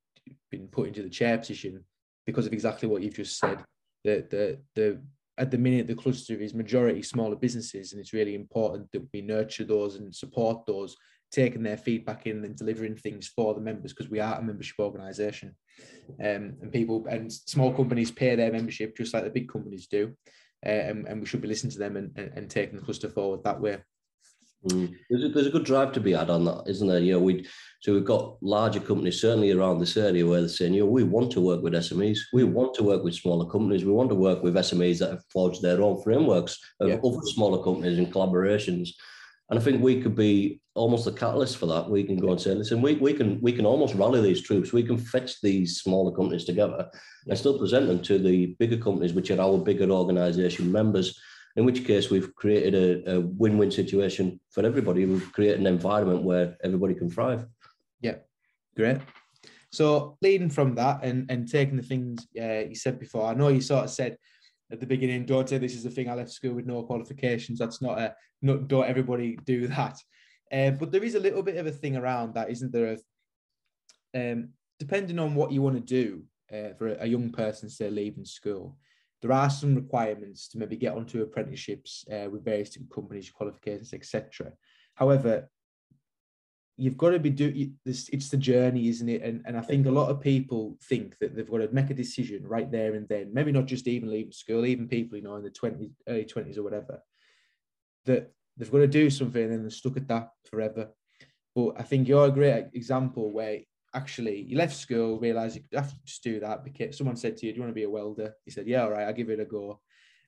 been 0.51 0.69
put 0.69 0.89
into 0.89 1.03
the 1.03 1.11
chair 1.11 1.37
position 1.37 1.85
because 2.27 2.47
of 2.47 2.53
exactly 2.53 2.89
what 2.89 3.03
you've 3.03 3.15
just 3.15 3.39
said. 3.39 3.65
The 4.05 4.27
the 4.31 4.59
the 4.75 5.03
at 5.39 5.51
the 5.51 5.59
minute 5.59 5.87
the 5.87 5.95
cluster 5.95 6.35
is 6.35 6.55
majority 6.55 7.03
smaller 7.03 7.37
businesses, 7.37 7.93
and 7.93 8.01
it's 8.01 8.13
really 8.13 8.35
important 8.35 8.91
that 8.93 9.07
we 9.13 9.21
nurture 9.21 9.65
those 9.65 9.97
and 9.97 10.15
support 10.15 10.67
those, 10.67 10.97
taking 11.31 11.63
their 11.63 11.77
feedback 11.77 12.27
in 12.27 12.45
and 12.45 12.57
delivering 12.57 12.97
things 12.97 13.29
for 13.29 13.55
the 13.55 13.61
members 13.61 13.93
because 13.93 14.11
we 14.11 14.21
are 14.21 14.39
a 14.39 14.43
membership 14.43 14.77
organisation, 14.79 15.55
um, 16.21 16.57
and 16.61 16.73
people 16.73 17.07
and 17.09 17.33
small 17.33 17.73
companies 17.73 18.11
pay 18.11 18.35
their 18.35 18.53
membership 18.53 18.97
just 18.97 19.15
like 19.15 19.25
the 19.25 19.31
big 19.31 19.49
companies 19.49 19.87
do, 19.87 20.15
uh, 20.65 20.69
and, 20.69 21.07
and 21.07 21.21
we 21.21 21.27
should 21.27 21.43
be 21.43 21.49
listening 21.49 21.73
to 21.73 21.79
them 21.79 21.97
and, 21.97 22.13
and, 22.17 22.33
and 22.35 22.51
taking 22.51 22.77
the 22.77 22.85
cluster 22.85 23.09
forward 23.09 23.43
that 23.45 23.61
way. 23.61 23.79
Mm. 24.69 24.95
There's, 25.11 25.25
a, 25.25 25.29
there's 25.29 25.47
a 25.47 25.51
good 25.51 25.65
drive 25.65 25.93
to 25.93 26.01
be 26.01 26.13
had 26.13 26.31
on 26.31 26.45
that, 26.45 26.65
isn't 26.67 26.89
there? 26.89 26.99
You 26.99 27.13
know, 27.13 27.21
we 27.21 27.47
so 27.81 27.93
we've 27.93 28.05
got 28.05 28.37
larger 28.43 28.81
companies 28.81 29.21
certainly 29.21 29.53
around 29.53 29.79
this 29.79 29.97
area 29.97 30.27
where 30.27 30.41
they're 30.41 30.49
saying, 30.49 30.75
you 30.75 30.85
know, 30.85 30.91
we 30.91 31.05
want 31.05 31.31
to 31.33 31.41
work 31.41 31.63
with 31.63 31.75
SMEs, 31.75 32.19
we 32.33 32.43
mm. 32.43 32.53
want 32.53 32.75
to 32.75 32.83
work 32.83 33.05
with 33.05 33.15
smaller 33.15 33.49
companies, 33.51 33.85
we 33.85 33.93
want 33.93 34.09
to 34.11 34.17
work 34.17 34.43
with 34.43 34.55
SMEs 34.55 34.99
that 34.99 35.11
have 35.11 35.25
forged 35.33 35.63
their 35.63 35.81
own 35.83 36.03
frameworks 36.03 36.59
of 36.81 36.89
yeah. 36.89 36.97
other 37.05 37.21
smaller 37.25 37.63
companies 37.63 37.99
and 37.99 38.13
collaborations. 38.13 38.91
And 39.49 39.61
I 39.61 39.63
think 39.63 39.81
we 39.81 40.03
could 40.03 40.17
be 40.17 40.61
almost 40.75 41.05
the 41.05 41.13
catalyst 41.13 41.59
for 41.59 41.67
that. 41.67 41.89
We 41.89 42.03
can 42.03 42.17
go 42.17 42.33
and 42.33 42.41
say, 42.41 42.53
listen, 42.53 42.83
we, 42.83 42.95
we 42.95 43.13
can 43.13 43.41
we 43.41 43.53
can 43.53 43.65
almost 43.65 43.95
rally 43.95 44.21
these 44.21 44.43
troops. 44.43 44.73
We 44.73 44.83
can 44.83 44.99
fetch 44.99 45.41
these 45.41 45.79
smaller 45.79 46.11
companies 46.11 46.45
together 46.45 46.91
and 47.29 47.39
still 47.39 47.59
present 47.59 47.87
them 47.87 48.03
to 48.03 48.19
the 48.19 48.57
bigger 48.59 48.77
companies, 48.77 49.13
which 49.13 49.31
are 49.31 49.41
our 49.41 49.59
bigger 49.59 49.89
organization 49.91 50.73
members 50.73 51.17
in 51.57 51.65
which 51.65 51.85
case 51.85 52.11
we've 52.11 52.35
created 52.35 52.75
a, 52.75 53.17
a 53.17 53.21
win-win 53.21 53.71
situation 53.71 54.39
for 54.51 54.65
everybody. 54.65 55.07
We've 55.07 55.33
created 55.33 55.61
an 55.61 55.67
environment 55.67 56.23
where 56.23 56.57
everybody 56.63 56.95
can 56.95 57.11
thrive. 57.11 57.47
Yeah, 58.01 58.17
great. 58.77 58.99
So 59.73 60.17
leading 60.23 60.51
from 60.51 60.75
that 60.77 61.03
and, 61.03 61.31
and 61.31 61.51
taking 61.51 61.77
the 61.77 61.83
things 61.83 62.27
uh, 62.41 62.69
you 62.69 62.75
said 62.75 62.99
before, 62.99 63.27
I 63.27 63.35
know 63.35 63.49
you 63.49 63.61
sort 63.61 63.85
of 63.85 63.91
said 63.91 64.17
at 64.71 64.81
the 64.81 64.87
beginning, 64.87 65.25
don't 65.27 65.49
say 65.49 65.59
this 65.59 65.75
is 65.75 65.85
the 65.85 65.91
thing 65.91 66.11
I 66.11 66.15
left 66.15 66.31
school 66.31 66.55
with 66.55 66.67
no 66.67 66.83
qualifications. 66.83 67.59
That's 67.59 67.81
not 67.81 67.99
a, 67.99 68.15
not, 68.43 68.69
don't 68.69 68.87
everybody 68.87 69.39
do 69.45 69.67
that. 69.69 69.97
Uh, 70.53 70.71
but 70.73 70.93
there 70.93 71.05
is 71.05 71.15
a 71.15 71.21
little 71.21 71.43
bit 71.43 71.57
of 71.57 71.67
a 71.67 71.73
thing 71.73 71.97
around 71.97 72.35
that, 72.35 72.51
isn't 72.51 72.73
there? 72.73 72.97
Um, 74.15 74.51
depending 74.79 75.19
on 75.19 75.35
what 75.35 75.53
you 75.53 75.63
want 75.63 75.77
to 75.77 75.81
do 75.81 76.23
uh, 76.53 76.75
for 76.77 76.89
a, 76.89 77.05
a 77.05 77.07
young 77.07 77.31
person, 77.31 77.69
say, 77.69 77.91
leaving 77.91 78.25
school, 78.25 78.77
there 79.27 79.37
are 79.37 79.51
some 79.51 79.75
requirements 79.75 80.49
to 80.49 80.59
maybe 80.59 80.77
get 80.77 80.95
onto 80.95 81.23
apprenticeships 81.23 82.05
uh, 82.13 82.29
with 82.31 82.45
various 82.45 82.71
different 82.71 82.93
companies, 82.93 83.31
qualifications, 83.31 83.93
etc. 83.93 84.53
However, 84.95 85.51
you've 86.77 86.97
got 86.97 87.11
to 87.11 87.19
be 87.19 87.31
do 87.31 87.71
this. 87.85 88.09
It's 88.11 88.29
the 88.29 88.37
journey, 88.37 88.89
isn't 88.89 89.09
it? 89.09 89.23
And 89.23 89.43
and 89.47 89.57
I 89.57 89.63
think 89.63 89.87
a 89.87 89.91
lot 89.91 90.11
of 90.11 90.21
people 90.21 90.77
think 90.89 91.19
that 91.19 91.35
they've 91.35 91.51
got 91.51 91.59
to 91.59 91.69
make 91.73 91.91
a 91.91 91.95
decision 91.95 92.47
right 92.47 92.71
there 92.71 92.95
and 92.95 93.09
then. 93.09 93.33
Maybe 93.33 93.51
not 93.51 93.67
just 93.67 93.89
even 93.89 94.11
leaving 94.11 94.33
school, 94.33 94.65
even 94.65 94.89
people 94.89 95.19
you 95.19 95.25
know 95.25 95.37
in 95.37 95.43
the 95.43 95.51
twenties, 95.51 95.91
early 96.07 96.25
twenties 96.25 96.59
or 96.59 96.63
whatever. 96.63 97.03
That 98.05 98.31
they've 98.57 98.71
got 98.71 98.79
to 98.79 98.87
do 98.87 99.11
something 99.11 99.53
and 99.53 99.65
they're 99.65 99.71
stuck 99.71 99.97
at 99.97 100.09
that 100.09 100.31
forever. 100.49 100.91
But 101.55 101.81
I 101.81 101.83
think 101.83 102.07
you're 102.07 102.27
a 102.27 102.31
great 102.31 102.67
example 102.75 103.33
where 103.33 103.61
actually 103.97 104.43
you 104.43 104.57
left 104.59 104.77
school, 104.77 105.19
realized 105.19 105.57
you 105.57 105.63
have 105.79 105.91
to 105.91 105.97
just 106.05 106.23
do 106.23 106.39
that 106.41 106.63
because 106.63 106.97
someone 106.97 107.17
said 107.17 107.37
to 107.37 107.47
you, 107.47 107.53
Do 107.53 107.57
you 107.57 107.63
want 107.63 107.71
to 107.71 107.81
be 107.81 107.85
a 107.85 107.91
welder? 107.91 108.35
You 108.45 108.53
said, 108.53 108.69
Yeah, 108.69 108.83
all 108.83 108.91
right, 108.91 109.07
I'll 109.07 109.13
give 109.13 109.31
it 109.31 109.41
a 109.41 109.45
go. 109.45 109.81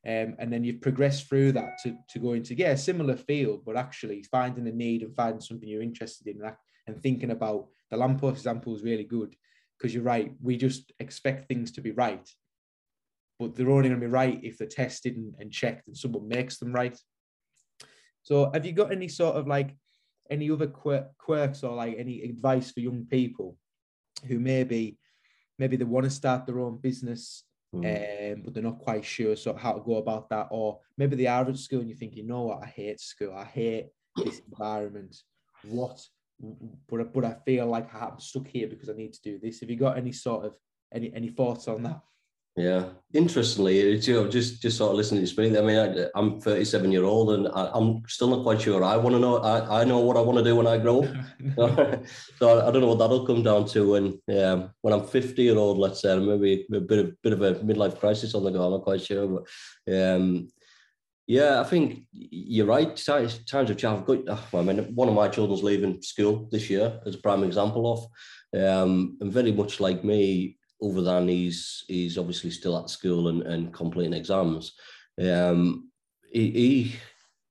Um, 0.06 0.36
and 0.38 0.52
then 0.52 0.64
you've 0.64 0.80
progressed 0.80 1.28
through 1.28 1.52
that 1.52 1.78
to, 1.82 1.94
to 2.10 2.18
go 2.18 2.32
into 2.32 2.54
yeah, 2.54 2.74
similar 2.76 3.16
field, 3.16 3.62
but 3.66 3.76
actually 3.76 4.22
finding 4.22 4.66
a 4.66 4.72
need 4.72 5.02
and 5.02 5.14
finding 5.14 5.40
something 5.40 5.68
you're 5.68 5.82
interested 5.82 6.26
in 6.28 6.40
and 6.86 7.02
thinking 7.02 7.32
about 7.32 7.66
the 7.90 7.96
lamppost 7.96 8.36
example 8.36 8.74
is 8.74 8.82
really 8.82 9.04
good 9.04 9.36
because 9.76 9.92
you're 9.92 10.04
right. 10.04 10.32
We 10.40 10.56
just 10.56 10.92
expect 10.98 11.48
things 11.48 11.72
to 11.72 11.80
be 11.80 11.90
right, 11.90 12.26
but 13.38 13.54
they're 13.54 13.70
only 13.70 13.88
going 13.88 14.00
to 14.00 14.06
be 14.06 14.10
right 14.10 14.40
if 14.42 14.56
they're 14.56 14.68
tested 14.68 15.16
and, 15.16 15.34
and 15.38 15.52
checked 15.52 15.88
and 15.88 15.96
someone 15.96 16.28
makes 16.28 16.58
them 16.58 16.72
right. 16.72 16.98
So, 18.22 18.50
have 18.52 18.64
you 18.64 18.72
got 18.72 18.92
any 18.92 19.08
sort 19.08 19.36
of 19.36 19.46
like 19.46 19.76
any 20.30 20.50
other 20.50 20.66
quirks 20.66 21.62
or 21.62 21.74
like 21.74 21.96
any 21.98 22.22
advice 22.22 22.70
for 22.70 22.80
young 22.80 23.04
people 23.06 23.56
who 24.26 24.38
maybe 24.38 24.98
maybe 25.58 25.76
they 25.76 25.84
want 25.84 26.04
to 26.04 26.10
start 26.10 26.46
their 26.46 26.60
own 26.60 26.76
business 26.78 27.44
mm. 27.74 27.84
um, 27.84 28.42
but 28.44 28.54
they're 28.54 28.62
not 28.62 28.78
quite 28.78 29.04
sure 29.04 29.36
so 29.36 29.54
how 29.54 29.72
to 29.72 29.80
go 29.80 29.96
about 29.96 30.28
that 30.28 30.48
or 30.50 30.80
maybe 30.96 31.16
they 31.16 31.26
are 31.26 31.48
at 31.48 31.56
school 31.56 31.80
and 31.80 31.88
you 31.88 31.94
think 31.94 32.14
you 32.14 32.26
know 32.26 32.42
what? 32.42 32.62
I 32.62 32.66
hate 32.66 33.00
school. 33.00 33.34
I 33.34 33.44
hate 33.44 33.86
this 34.16 34.40
environment. 34.50 35.16
What 35.62 36.04
but, 36.88 37.12
but 37.12 37.24
i 37.24 37.34
feel 37.44 37.66
like 37.66 37.92
i'm 37.92 38.20
stuck 38.20 38.46
here 38.46 38.68
because 38.68 38.88
i 38.88 38.92
need 38.92 39.12
to 39.12 39.20
do 39.22 39.40
this. 39.42 39.60
Have 39.60 39.70
you 39.70 39.76
got 39.76 39.98
any 39.98 40.12
sort 40.12 40.44
of 40.44 40.56
any 40.94 41.12
any 41.14 41.30
thoughts 41.30 41.66
on 41.66 41.82
that 41.82 42.00
yeah, 42.58 42.84
interestingly, 43.12 43.78
it's, 43.78 44.06
you 44.06 44.14
know, 44.14 44.28
just 44.28 44.60
just 44.60 44.76
sort 44.76 44.90
of 44.90 44.96
listening 44.96 45.22
to 45.22 45.26
speak. 45.26 45.56
I 45.56 45.60
mean, 45.60 45.78
I, 45.78 46.18
am 46.18 46.40
37 46.40 46.92
year 46.92 47.04
old, 47.04 47.30
and 47.30 47.48
I, 47.48 47.70
am 47.74 48.02
still 48.06 48.28
not 48.28 48.42
quite 48.42 48.60
sure. 48.60 48.82
I 48.84 48.96
want 48.96 49.14
to 49.14 49.20
know. 49.20 49.38
I, 49.38 49.80
I 49.80 49.84
know 49.84 50.00
what 50.00 50.16
I 50.16 50.20
want 50.20 50.38
to 50.38 50.44
do 50.44 50.56
when 50.56 50.66
I 50.66 50.78
grow 50.78 51.04
up. 51.04 51.14
so 52.38 52.58
I, 52.58 52.68
I, 52.68 52.70
don't 52.70 52.80
know 52.80 52.88
what 52.88 52.98
that'll 52.98 53.26
come 53.26 53.42
down 53.42 53.66
to 53.68 53.92
when 53.92 54.20
um, 54.38 54.70
when 54.82 54.94
I'm 54.94 55.06
50 55.06 55.42
year 55.42 55.56
old. 55.56 55.78
Let's 55.78 56.02
say 56.02 56.18
maybe 56.18 56.66
a 56.72 56.80
bit 56.80 56.98
of 56.98 57.22
bit 57.22 57.32
of 57.32 57.42
a 57.42 57.54
midlife 57.56 57.98
crisis 57.98 58.34
on 58.34 58.44
the 58.44 58.50
go. 58.50 58.64
I'm 58.64 58.72
not 58.72 58.82
quite 58.82 59.02
sure, 59.02 59.26
but 59.26 59.94
um, 59.94 60.48
yeah, 61.26 61.60
I 61.60 61.64
think 61.64 62.04
you're 62.12 62.66
right. 62.66 62.96
Times, 62.96 63.44
times 63.44 63.70
of. 63.70 63.84
I've 63.84 64.04
got. 64.04 64.18
I 64.54 64.62
mean, 64.62 64.94
one 64.94 65.08
of 65.08 65.14
my 65.14 65.28
children's 65.28 65.62
leaving 65.62 66.02
school 66.02 66.48
this 66.50 66.68
year 66.68 67.00
as 67.06 67.14
a 67.14 67.18
prime 67.18 67.44
example 67.44 68.10
of, 68.54 68.60
um, 68.60 69.16
and 69.20 69.32
very 69.32 69.52
much 69.52 69.78
like 69.78 70.02
me, 70.04 70.57
other 70.82 71.02
than 71.02 71.28
he's 71.28 71.84
he's 71.88 72.18
obviously 72.18 72.50
still 72.50 72.78
at 72.78 72.90
school 72.90 73.28
and, 73.28 73.42
and 73.42 73.72
completing 73.72 74.14
exams. 74.14 74.72
Um, 75.20 75.90
he, 76.30 76.50
he, 76.50 76.96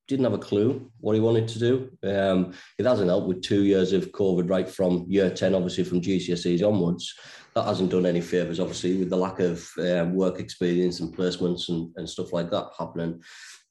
didn't 0.07 0.23
have 0.23 0.33
a 0.33 0.37
clue 0.37 0.89
what 1.01 1.15
he 1.15 1.19
wanted 1.19 1.49
to 1.49 1.59
do. 1.59 1.91
Um, 2.01 2.53
it 2.79 2.85
hasn't 2.85 3.09
helped 3.09 3.27
with 3.27 3.41
two 3.41 3.63
years 3.63 3.91
of 3.91 4.13
COVID 4.13 4.49
right 4.49 4.69
from 4.69 5.05
year 5.09 5.29
10, 5.29 5.53
obviously 5.53 5.83
from 5.83 5.99
GCSEs 5.99 6.65
onwards. 6.65 7.13
That 7.53 7.65
hasn't 7.65 7.91
done 7.91 8.05
any 8.05 8.21
favours, 8.21 8.61
obviously, 8.61 8.95
with 8.95 9.09
the 9.09 9.17
lack 9.17 9.39
of 9.39 9.69
um, 9.79 10.15
work 10.15 10.39
experience 10.39 11.01
and 11.01 11.13
placements 11.13 11.67
and, 11.67 11.91
and 11.97 12.09
stuff 12.09 12.31
like 12.31 12.49
that 12.51 12.69
happening. 12.79 13.21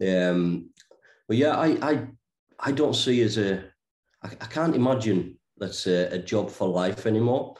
Um, 0.06 0.68
but 1.26 1.38
yeah, 1.38 1.56
I, 1.56 1.78
I 1.80 2.06
I 2.60 2.72
don't 2.72 2.94
see 2.94 3.22
as 3.22 3.38
a 3.38 3.64
I, 4.22 4.28
I 4.40 4.46
can't 4.46 4.76
imagine 4.76 5.38
let's 5.58 5.78
say 5.78 6.04
a 6.04 6.18
job 6.18 6.50
for 6.50 6.68
life 6.68 7.06
anymore. 7.06 7.54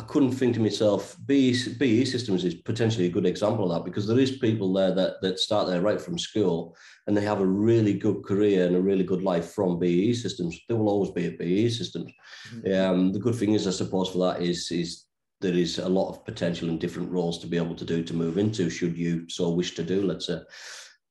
I 0.00 0.02
couldn't 0.04 0.32
think 0.32 0.54
to 0.54 0.60
myself, 0.60 1.14
BAE, 1.26 1.52
BAE 1.78 2.06
systems 2.06 2.46
is 2.46 2.54
potentially 2.54 3.04
a 3.04 3.10
good 3.10 3.26
example 3.26 3.70
of 3.70 3.76
that 3.76 3.84
because 3.84 4.06
there 4.06 4.18
is 4.18 4.38
people 4.38 4.72
there 4.72 4.94
that, 4.94 5.20
that 5.20 5.38
start 5.38 5.68
there 5.68 5.82
right 5.82 6.00
from 6.00 6.18
school 6.18 6.74
and 7.06 7.14
they 7.14 7.20
have 7.20 7.40
a 7.40 7.46
really 7.46 7.92
good 7.92 8.24
career 8.24 8.66
and 8.66 8.74
a 8.74 8.80
really 8.80 9.04
good 9.04 9.22
life 9.22 9.52
from 9.52 9.78
BAE 9.78 10.14
systems. 10.14 10.58
There 10.66 10.78
will 10.78 10.88
always 10.88 11.10
be 11.10 11.26
a 11.26 11.32
BAE 11.32 11.68
systems. 11.68 12.10
Mm-hmm. 12.54 12.72
Um, 12.72 13.12
the 13.12 13.18
good 13.18 13.34
thing 13.34 13.52
is, 13.52 13.66
I 13.66 13.72
suppose, 13.72 14.08
for 14.08 14.20
that 14.20 14.40
is, 14.40 14.70
is 14.70 15.04
there 15.42 15.52
is 15.52 15.78
a 15.78 15.88
lot 15.88 16.08
of 16.08 16.24
potential 16.24 16.70
in 16.70 16.78
different 16.78 17.10
roles 17.10 17.38
to 17.40 17.46
be 17.46 17.58
able 17.58 17.74
to 17.74 17.84
do 17.84 18.02
to 18.02 18.14
move 18.14 18.38
into 18.38 18.70
should 18.70 18.96
you 18.96 19.28
so 19.28 19.50
wish 19.50 19.74
to 19.74 19.82
do, 19.82 20.02
let's 20.02 20.28
say. 20.28 20.38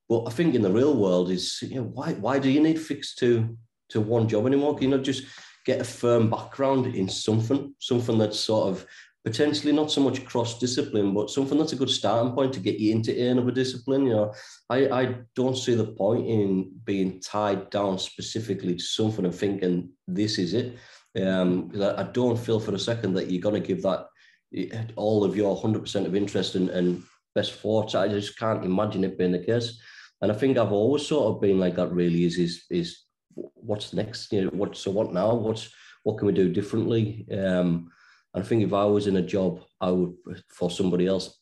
But 0.07 0.25
I 0.25 0.31
think 0.31 0.55
in 0.55 0.63
the 0.63 0.71
real 0.71 0.95
world 0.95 1.29
is, 1.29 1.59
you 1.61 1.75
know, 1.75 1.91
why, 1.93 2.13
why 2.13 2.39
do 2.39 2.49
you 2.49 2.59
need 2.59 2.81
fixed 2.81 3.19
to, 3.19 3.55
to 3.89 4.01
one 4.01 4.27
job 4.27 4.47
anymore? 4.47 4.73
Can 4.73 4.89
you 4.89 4.97
not 4.97 5.05
just 5.05 5.25
get 5.65 5.81
a 5.81 5.83
firm 5.83 6.29
background 6.29 6.95
in 6.95 7.09
something, 7.09 7.73
something 7.79 8.17
that's 8.17 8.39
sort 8.39 8.69
of 8.69 8.85
potentially 9.25 9.73
not 9.73 9.91
so 9.91 10.01
much 10.01 10.25
cross 10.25 10.59
discipline, 10.59 11.13
but 11.13 11.29
something 11.29 11.57
that's 11.57 11.73
a 11.73 11.77
good 11.77 11.89
starting 11.89 12.33
point 12.33 12.53
to 12.53 12.59
get 12.59 12.79
you 12.79 12.91
into 12.91 13.11
another 13.29 13.51
discipline. 13.51 14.05
You 14.05 14.13
know, 14.13 14.33
I, 14.69 14.89
I 14.89 15.15
don't 15.35 15.57
see 15.57 15.75
the 15.75 15.87
point 15.87 16.25
in 16.27 16.71
being 16.85 17.19
tied 17.19 17.69
down 17.69 17.99
specifically 17.99 18.75
to 18.75 18.83
something 18.83 19.25
and 19.25 19.35
thinking 19.35 19.89
this 20.07 20.37
is 20.37 20.53
it. 20.53 20.77
Um, 21.21 21.71
I, 21.75 22.01
I 22.01 22.03
don't 22.03 22.39
feel 22.39 22.59
for 22.59 22.73
a 22.73 22.79
second 22.79 23.13
that 23.15 23.29
you're 23.29 23.41
going 23.41 23.61
to 23.61 23.67
give 23.67 23.83
that 23.83 24.07
all 24.95 25.23
of 25.23 25.35
your 25.35 25.55
100% 25.55 26.05
of 26.05 26.15
interest 26.15 26.55
and, 26.55 26.69
and 26.69 27.03
best 27.35 27.53
thoughts. 27.53 27.95
I 27.95 28.07
just 28.07 28.37
can't 28.37 28.65
imagine 28.65 29.03
it 29.03 29.17
being 29.17 29.33
the 29.33 29.39
case. 29.39 29.79
And 30.21 30.31
I 30.31 30.35
think 30.35 30.57
I've 30.57 30.71
always 30.71 31.05
sort 31.05 31.33
of 31.33 31.41
been 31.41 31.59
like 31.59 31.75
that. 31.75 31.91
Really, 31.91 32.25
is 32.25 32.37
is 32.37 32.65
is 32.69 33.05
what's 33.35 33.93
next? 33.93 34.31
You 34.31 34.45
know, 34.45 34.49
what 34.51 34.75
so 34.75 34.91
what 34.91 35.13
now? 35.13 35.33
What's 35.33 35.69
what 36.03 36.17
can 36.17 36.27
we 36.27 36.33
do 36.33 36.51
differently? 36.51 37.27
Um, 37.31 37.91
I 38.33 38.41
think 38.41 38.63
if 38.63 38.73
I 38.73 38.85
was 38.85 39.07
in 39.07 39.17
a 39.17 39.21
job, 39.21 39.61
I 39.81 39.91
would 39.91 40.13
for 40.49 40.69
somebody 40.69 41.07
else, 41.07 41.39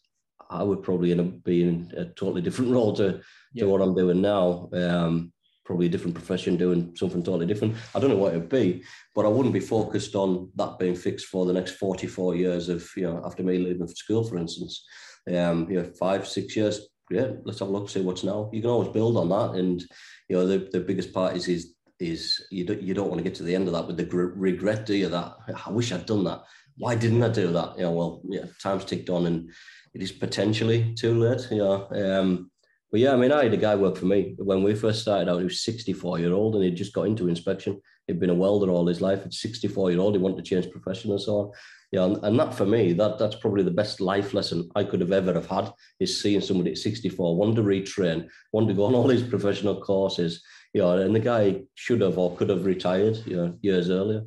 I 0.50 0.64
would 0.64 0.84
probably 0.84 1.12
end 1.12 1.22
up 1.22 1.44
being 1.44 1.92
a 1.96 2.06
totally 2.06 2.42
different 2.42 2.72
role 2.78 2.94
to, 2.98 3.22
Yeah. 3.54 3.64
to 3.66 3.70
what 3.70 3.82
I'm 3.82 3.96
doing 3.96 4.22
now. 4.22 4.70
Um, 4.74 5.34
probably 5.66 5.88
a 5.88 5.90
different 5.90 6.16
profession 6.16 6.56
doing 6.56 6.96
something 6.96 7.22
totally 7.22 7.46
different. 7.46 7.76
I 7.94 8.00
don't 8.00 8.10
know 8.10 8.16
what 8.16 8.34
it'd 8.34 8.48
be, 8.48 8.84
but 9.14 9.26
I 9.26 9.28
wouldn't 9.28 9.54
be 9.54 9.60
focused 9.60 10.16
on 10.16 10.50
that 10.56 10.80
being 10.80 10.96
fixed 10.96 11.26
for 11.26 11.46
the 11.46 11.52
next 11.52 11.72
44 11.72 12.36
years 12.36 12.70
of, 12.70 12.90
you 12.96 13.04
know, 13.04 13.22
after 13.26 13.44
me 13.44 13.58
leaving 13.58 13.86
school, 13.90 14.24
for 14.24 14.38
instance. 14.38 14.86
Um, 15.28 15.70
you 15.70 15.82
know, 15.82 15.92
five, 16.00 16.26
six 16.26 16.56
years, 16.56 16.88
yeah, 17.12 17.32
let's 17.44 17.60
have 17.60 17.68
a 17.68 17.72
look, 17.72 17.90
see 17.90 18.00
what's 18.02 18.24
now. 18.24 18.50
You 18.54 18.62
can 18.62 18.70
always 18.70 18.88
build 18.94 19.18
on 19.18 19.28
that. 19.28 19.60
And, 19.60 19.82
you 20.30 20.38
know, 20.38 20.48
the, 20.48 20.70
the 20.72 20.80
biggest 20.80 21.14
part 21.14 21.36
is, 21.36 21.50
is, 21.50 21.76
is 22.00 22.46
you 22.52 22.66
don't, 22.66 22.82
you 22.82 22.94
don't 22.94 23.10
want 23.10 23.20
to 23.20 23.24
get 23.24 23.36
to 23.36 23.44
the 23.44 23.56
end 23.56 23.68
of 23.68 23.74
that 23.74 23.88
with 23.88 23.98
the 23.98 24.04
gr- 24.04 24.34
regret, 24.36 24.86
do 24.86 24.96
you? 24.96 25.10
That 25.10 25.36
I 25.66 25.72
wish 25.72 25.92
I'd 25.92 26.06
done 26.06 26.24
that. 26.26 26.44
Why 26.78 26.96
didn't 26.96 27.24
I 27.24 27.30
do 27.30 27.52
that? 27.54 27.78
Know, 27.78 27.92
well, 27.92 28.22
yeah, 28.30 28.46
time's 28.62 28.86
ticked 28.86 29.10
on 29.10 29.26
and 29.26 29.50
it 29.94 30.02
is 30.02 30.12
potentially 30.12 30.94
too 30.94 31.20
late, 31.20 31.48
know. 31.52 31.88
Um, 31.92 32.52
but 32.92 33.00
yeah, 33.02 33.14
I 33.14 33.18
mean, 33.18 33.32
I 33.32 33.44
had 33.44 33.54
a 33.54 33.58
guy 33.58 33.76
work 33.76 33.98
for 33.98 34.06
me 34.06 34.36
when 34.38 34.64
we 34.64 34.76
first 34.76 35.02
started 35.02 35.30
out. 35.30 35.40
He 35.40 35.44
was 35.44 35.62
64 35.62 36.20
year 36.20 36.34
old 36.34 36.56
and 36.56 36.64
he'd 36.64 36.76
just 36.76 36.94
got 36.94 37.08
into 37.08 37.28
inspection. 37.28 37.82
He'd 38.06 38.20
been 38.20 38.30
a 38.30 38.36
welder 38.36 38.72
all 38.72 38.88
his 38.88 39.02
life. 39.02 39.26
At 39.26 39.34
64 39.34 39.92
year 39.92 40.00
old, 40.00 40.16
he 40.16 40.22
wanted 40.22 40.38
to 40.38 40.50
change 40.50 40.72
profession 40.72 41.12
and 41.12 41.22
so 41.22 41.38
on. 41.40 41.52
Yeah, 41.92 42.04
and, 42.04 42.18
and 42.24 42.40
that 42.40 42.54
for 42.54 42.66
me, 42.66 42.94
that 42.94 43.18
that's 43.18 43.36
probably 43.36 43.64
the 43.64 43.72
best 43.72 44.02
life 44.02 44.34
lesson 44.34 44.70
I 44.76 44.84
could 44.84 45.00
have 45.02 45.12
ever 45.12 45.34
have 45.34 45.48
had 45.48 45.72
is 46.00 46.22
seeing 46.22 46.42
somebody 46.42 46.72
at 46.72 46.78
64 46.78 47.36
want 47.36 47.56
to 47.56 47.64
retrain, 47.64 48.28
want 48.52 48.68
to 48.68 48.74
go 48.74 48.86
on 48.86 48.94
all 48.94 49.08
these 49.08 49.24
professional 49.24 49.82
courses. 49.82 50.44
You 50.78 50.84
know, 50.84 51.00
and 51.00 51.16
the 51.16 51.20
guy 51.20 51.64
should 51.74 52.02
have 52.02 52.20
or 52.20 52.36
could 52.36 52.50
have 52.50 52.64
retired, 52.64 53.18
you 53.26 53.36
know, 53.36 53.58
years 53.64 53.90
earlier. 53.90 54.22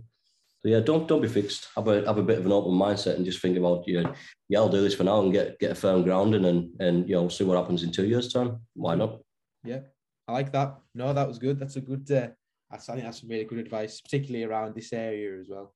So 0.62 0.68
yeah, 0.68 0.80
don't 0.80 1.06
don't 1.06 1.22
be 1.22 1.28
fixed. 1.28 1.68
Have 1.76 1.86
a 1.86 2.04
have 2.04 2.18
a 2.18 2.24
bit 2.24 2.40
of 2.40 2.46
an 2.46 2.50
open 2.50 2.72
mindset 2.72 3.14
and 3.14 3.24
just 3.24 3.40
think 3.40 3.56
about 3.56 3.86
you. 3.86 4.02
Know, 4.02 4.12
yeah, 4.48 4.58
I'll 4.58 4.68
do 4.68 4.80
this 4.80 4.96
for 4.96 5.04
now 5.04 5.20
and 5.22 5.32
get 5.32 5.60
get 5.60 5.70
a 5.70 5.74
firm 5.76 6.02
grounding 6.02 6.44
and 6.46 6.74
and 6.80 7.08
you 7.08 7.14
know 7.14 7.28
see 7.28 7.44
what 7.44 7.56
happens 7.56 7.84
in 7.84 7.92
two 7.92 8.04
years' 8.04 8.32
time. 8.32 8.58
Why 8.74 8.96
not? 8.96 9.20
Yeah, 9.62 9.82
I 10.26 10.32
like 10.32 10.50
that. 10.50 10.74
No, 10.92 11.12
that 11.12 11.28
was 11.28 11.38
good. 11.38 11.60
That's 11.60 11.76
a 11.76 11.80
good. 11.80 12.10
Uh, 12.10 12.30
I 12.68 12.78
think 12.78 13.04
that's 13.04 13.20
some 13.20 13.30
really 13.30 13.44
good 13.44 13.60
advice, 13.60 14.00
particularly 14.00 14.44
around 14.44 14.74
this 14.74 14.92
area 14.92 15.38
as 15.38 15.48
well. 15.48 15.72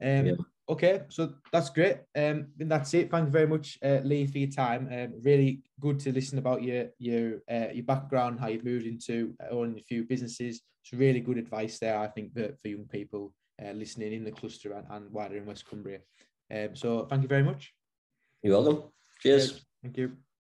Um, 0.00 0.26
Yeah. 0.26 0.34
Okay, 0.66 1.02
so 1.10 1.34
that's 1.52 1.68
great. 1.68 1.98
Um, 2.16 2.46
and 2.58 2.70
that's 2.70 2.94
it. 2.94 3.10
Thank 3.10 3.26
you 3.26 3.30
very 3.30 3.46
much, 3.46 3.78
uh, 3.84 4.00
Lee, 4.02 4.26
for 4.26 4.38
your 4.38 4.50
time. 4.50 4.88
Um, 4.90 5.20
really 5.22 5.60
good 5.78 6.00
to 6.00 6.12
listen 6.12 6.38
about 6.38 6.62
your 6.62 6.86
your 6.98 7.42
uh, 7.50 7.68
your 7.72 7.84
background, 7.84 8.40
how 8.40 8.48
you've 8.48 8.64
moved 8.64 8.86
into 8.86 9.34
owning 9.50 9.78
a 9.78 9.82
few 9.82 10.04
businesses. 10.04 10.62
It's 10.82 10.98
really 10.98 11.20
good 11.20 11.36
advice 11.36 11.78
there, 11.78 11.98
I 11.98 12.06
think, 12.06 12.32
that 12.34 12.60
for 12.60 12.68
young 12.68 12.86
people 12.86 13.34
uh, 13.62 13.72
listening 13.72 14.14
in 14.14 14.24
the 14.24 14.32
cluster 14.32 14.72
and, 14.72 14.86
and 14.90 15.12
wider 15.12 15.36
in 15.36 15.46
West 15.46 15.68
Cumbria. 15.68 16.00
Um, 16.50 16.74
so 16.74 17.06
thank 17.06 17.22
you 17.22 17.28
very 17.28 17.42
much. 17.42 17.74
You're 18.42 18.58
welcome. 18.58 18.90
Cheers. 19.20 19.64
Thank 19.82 19.98
you. 19.98 20.16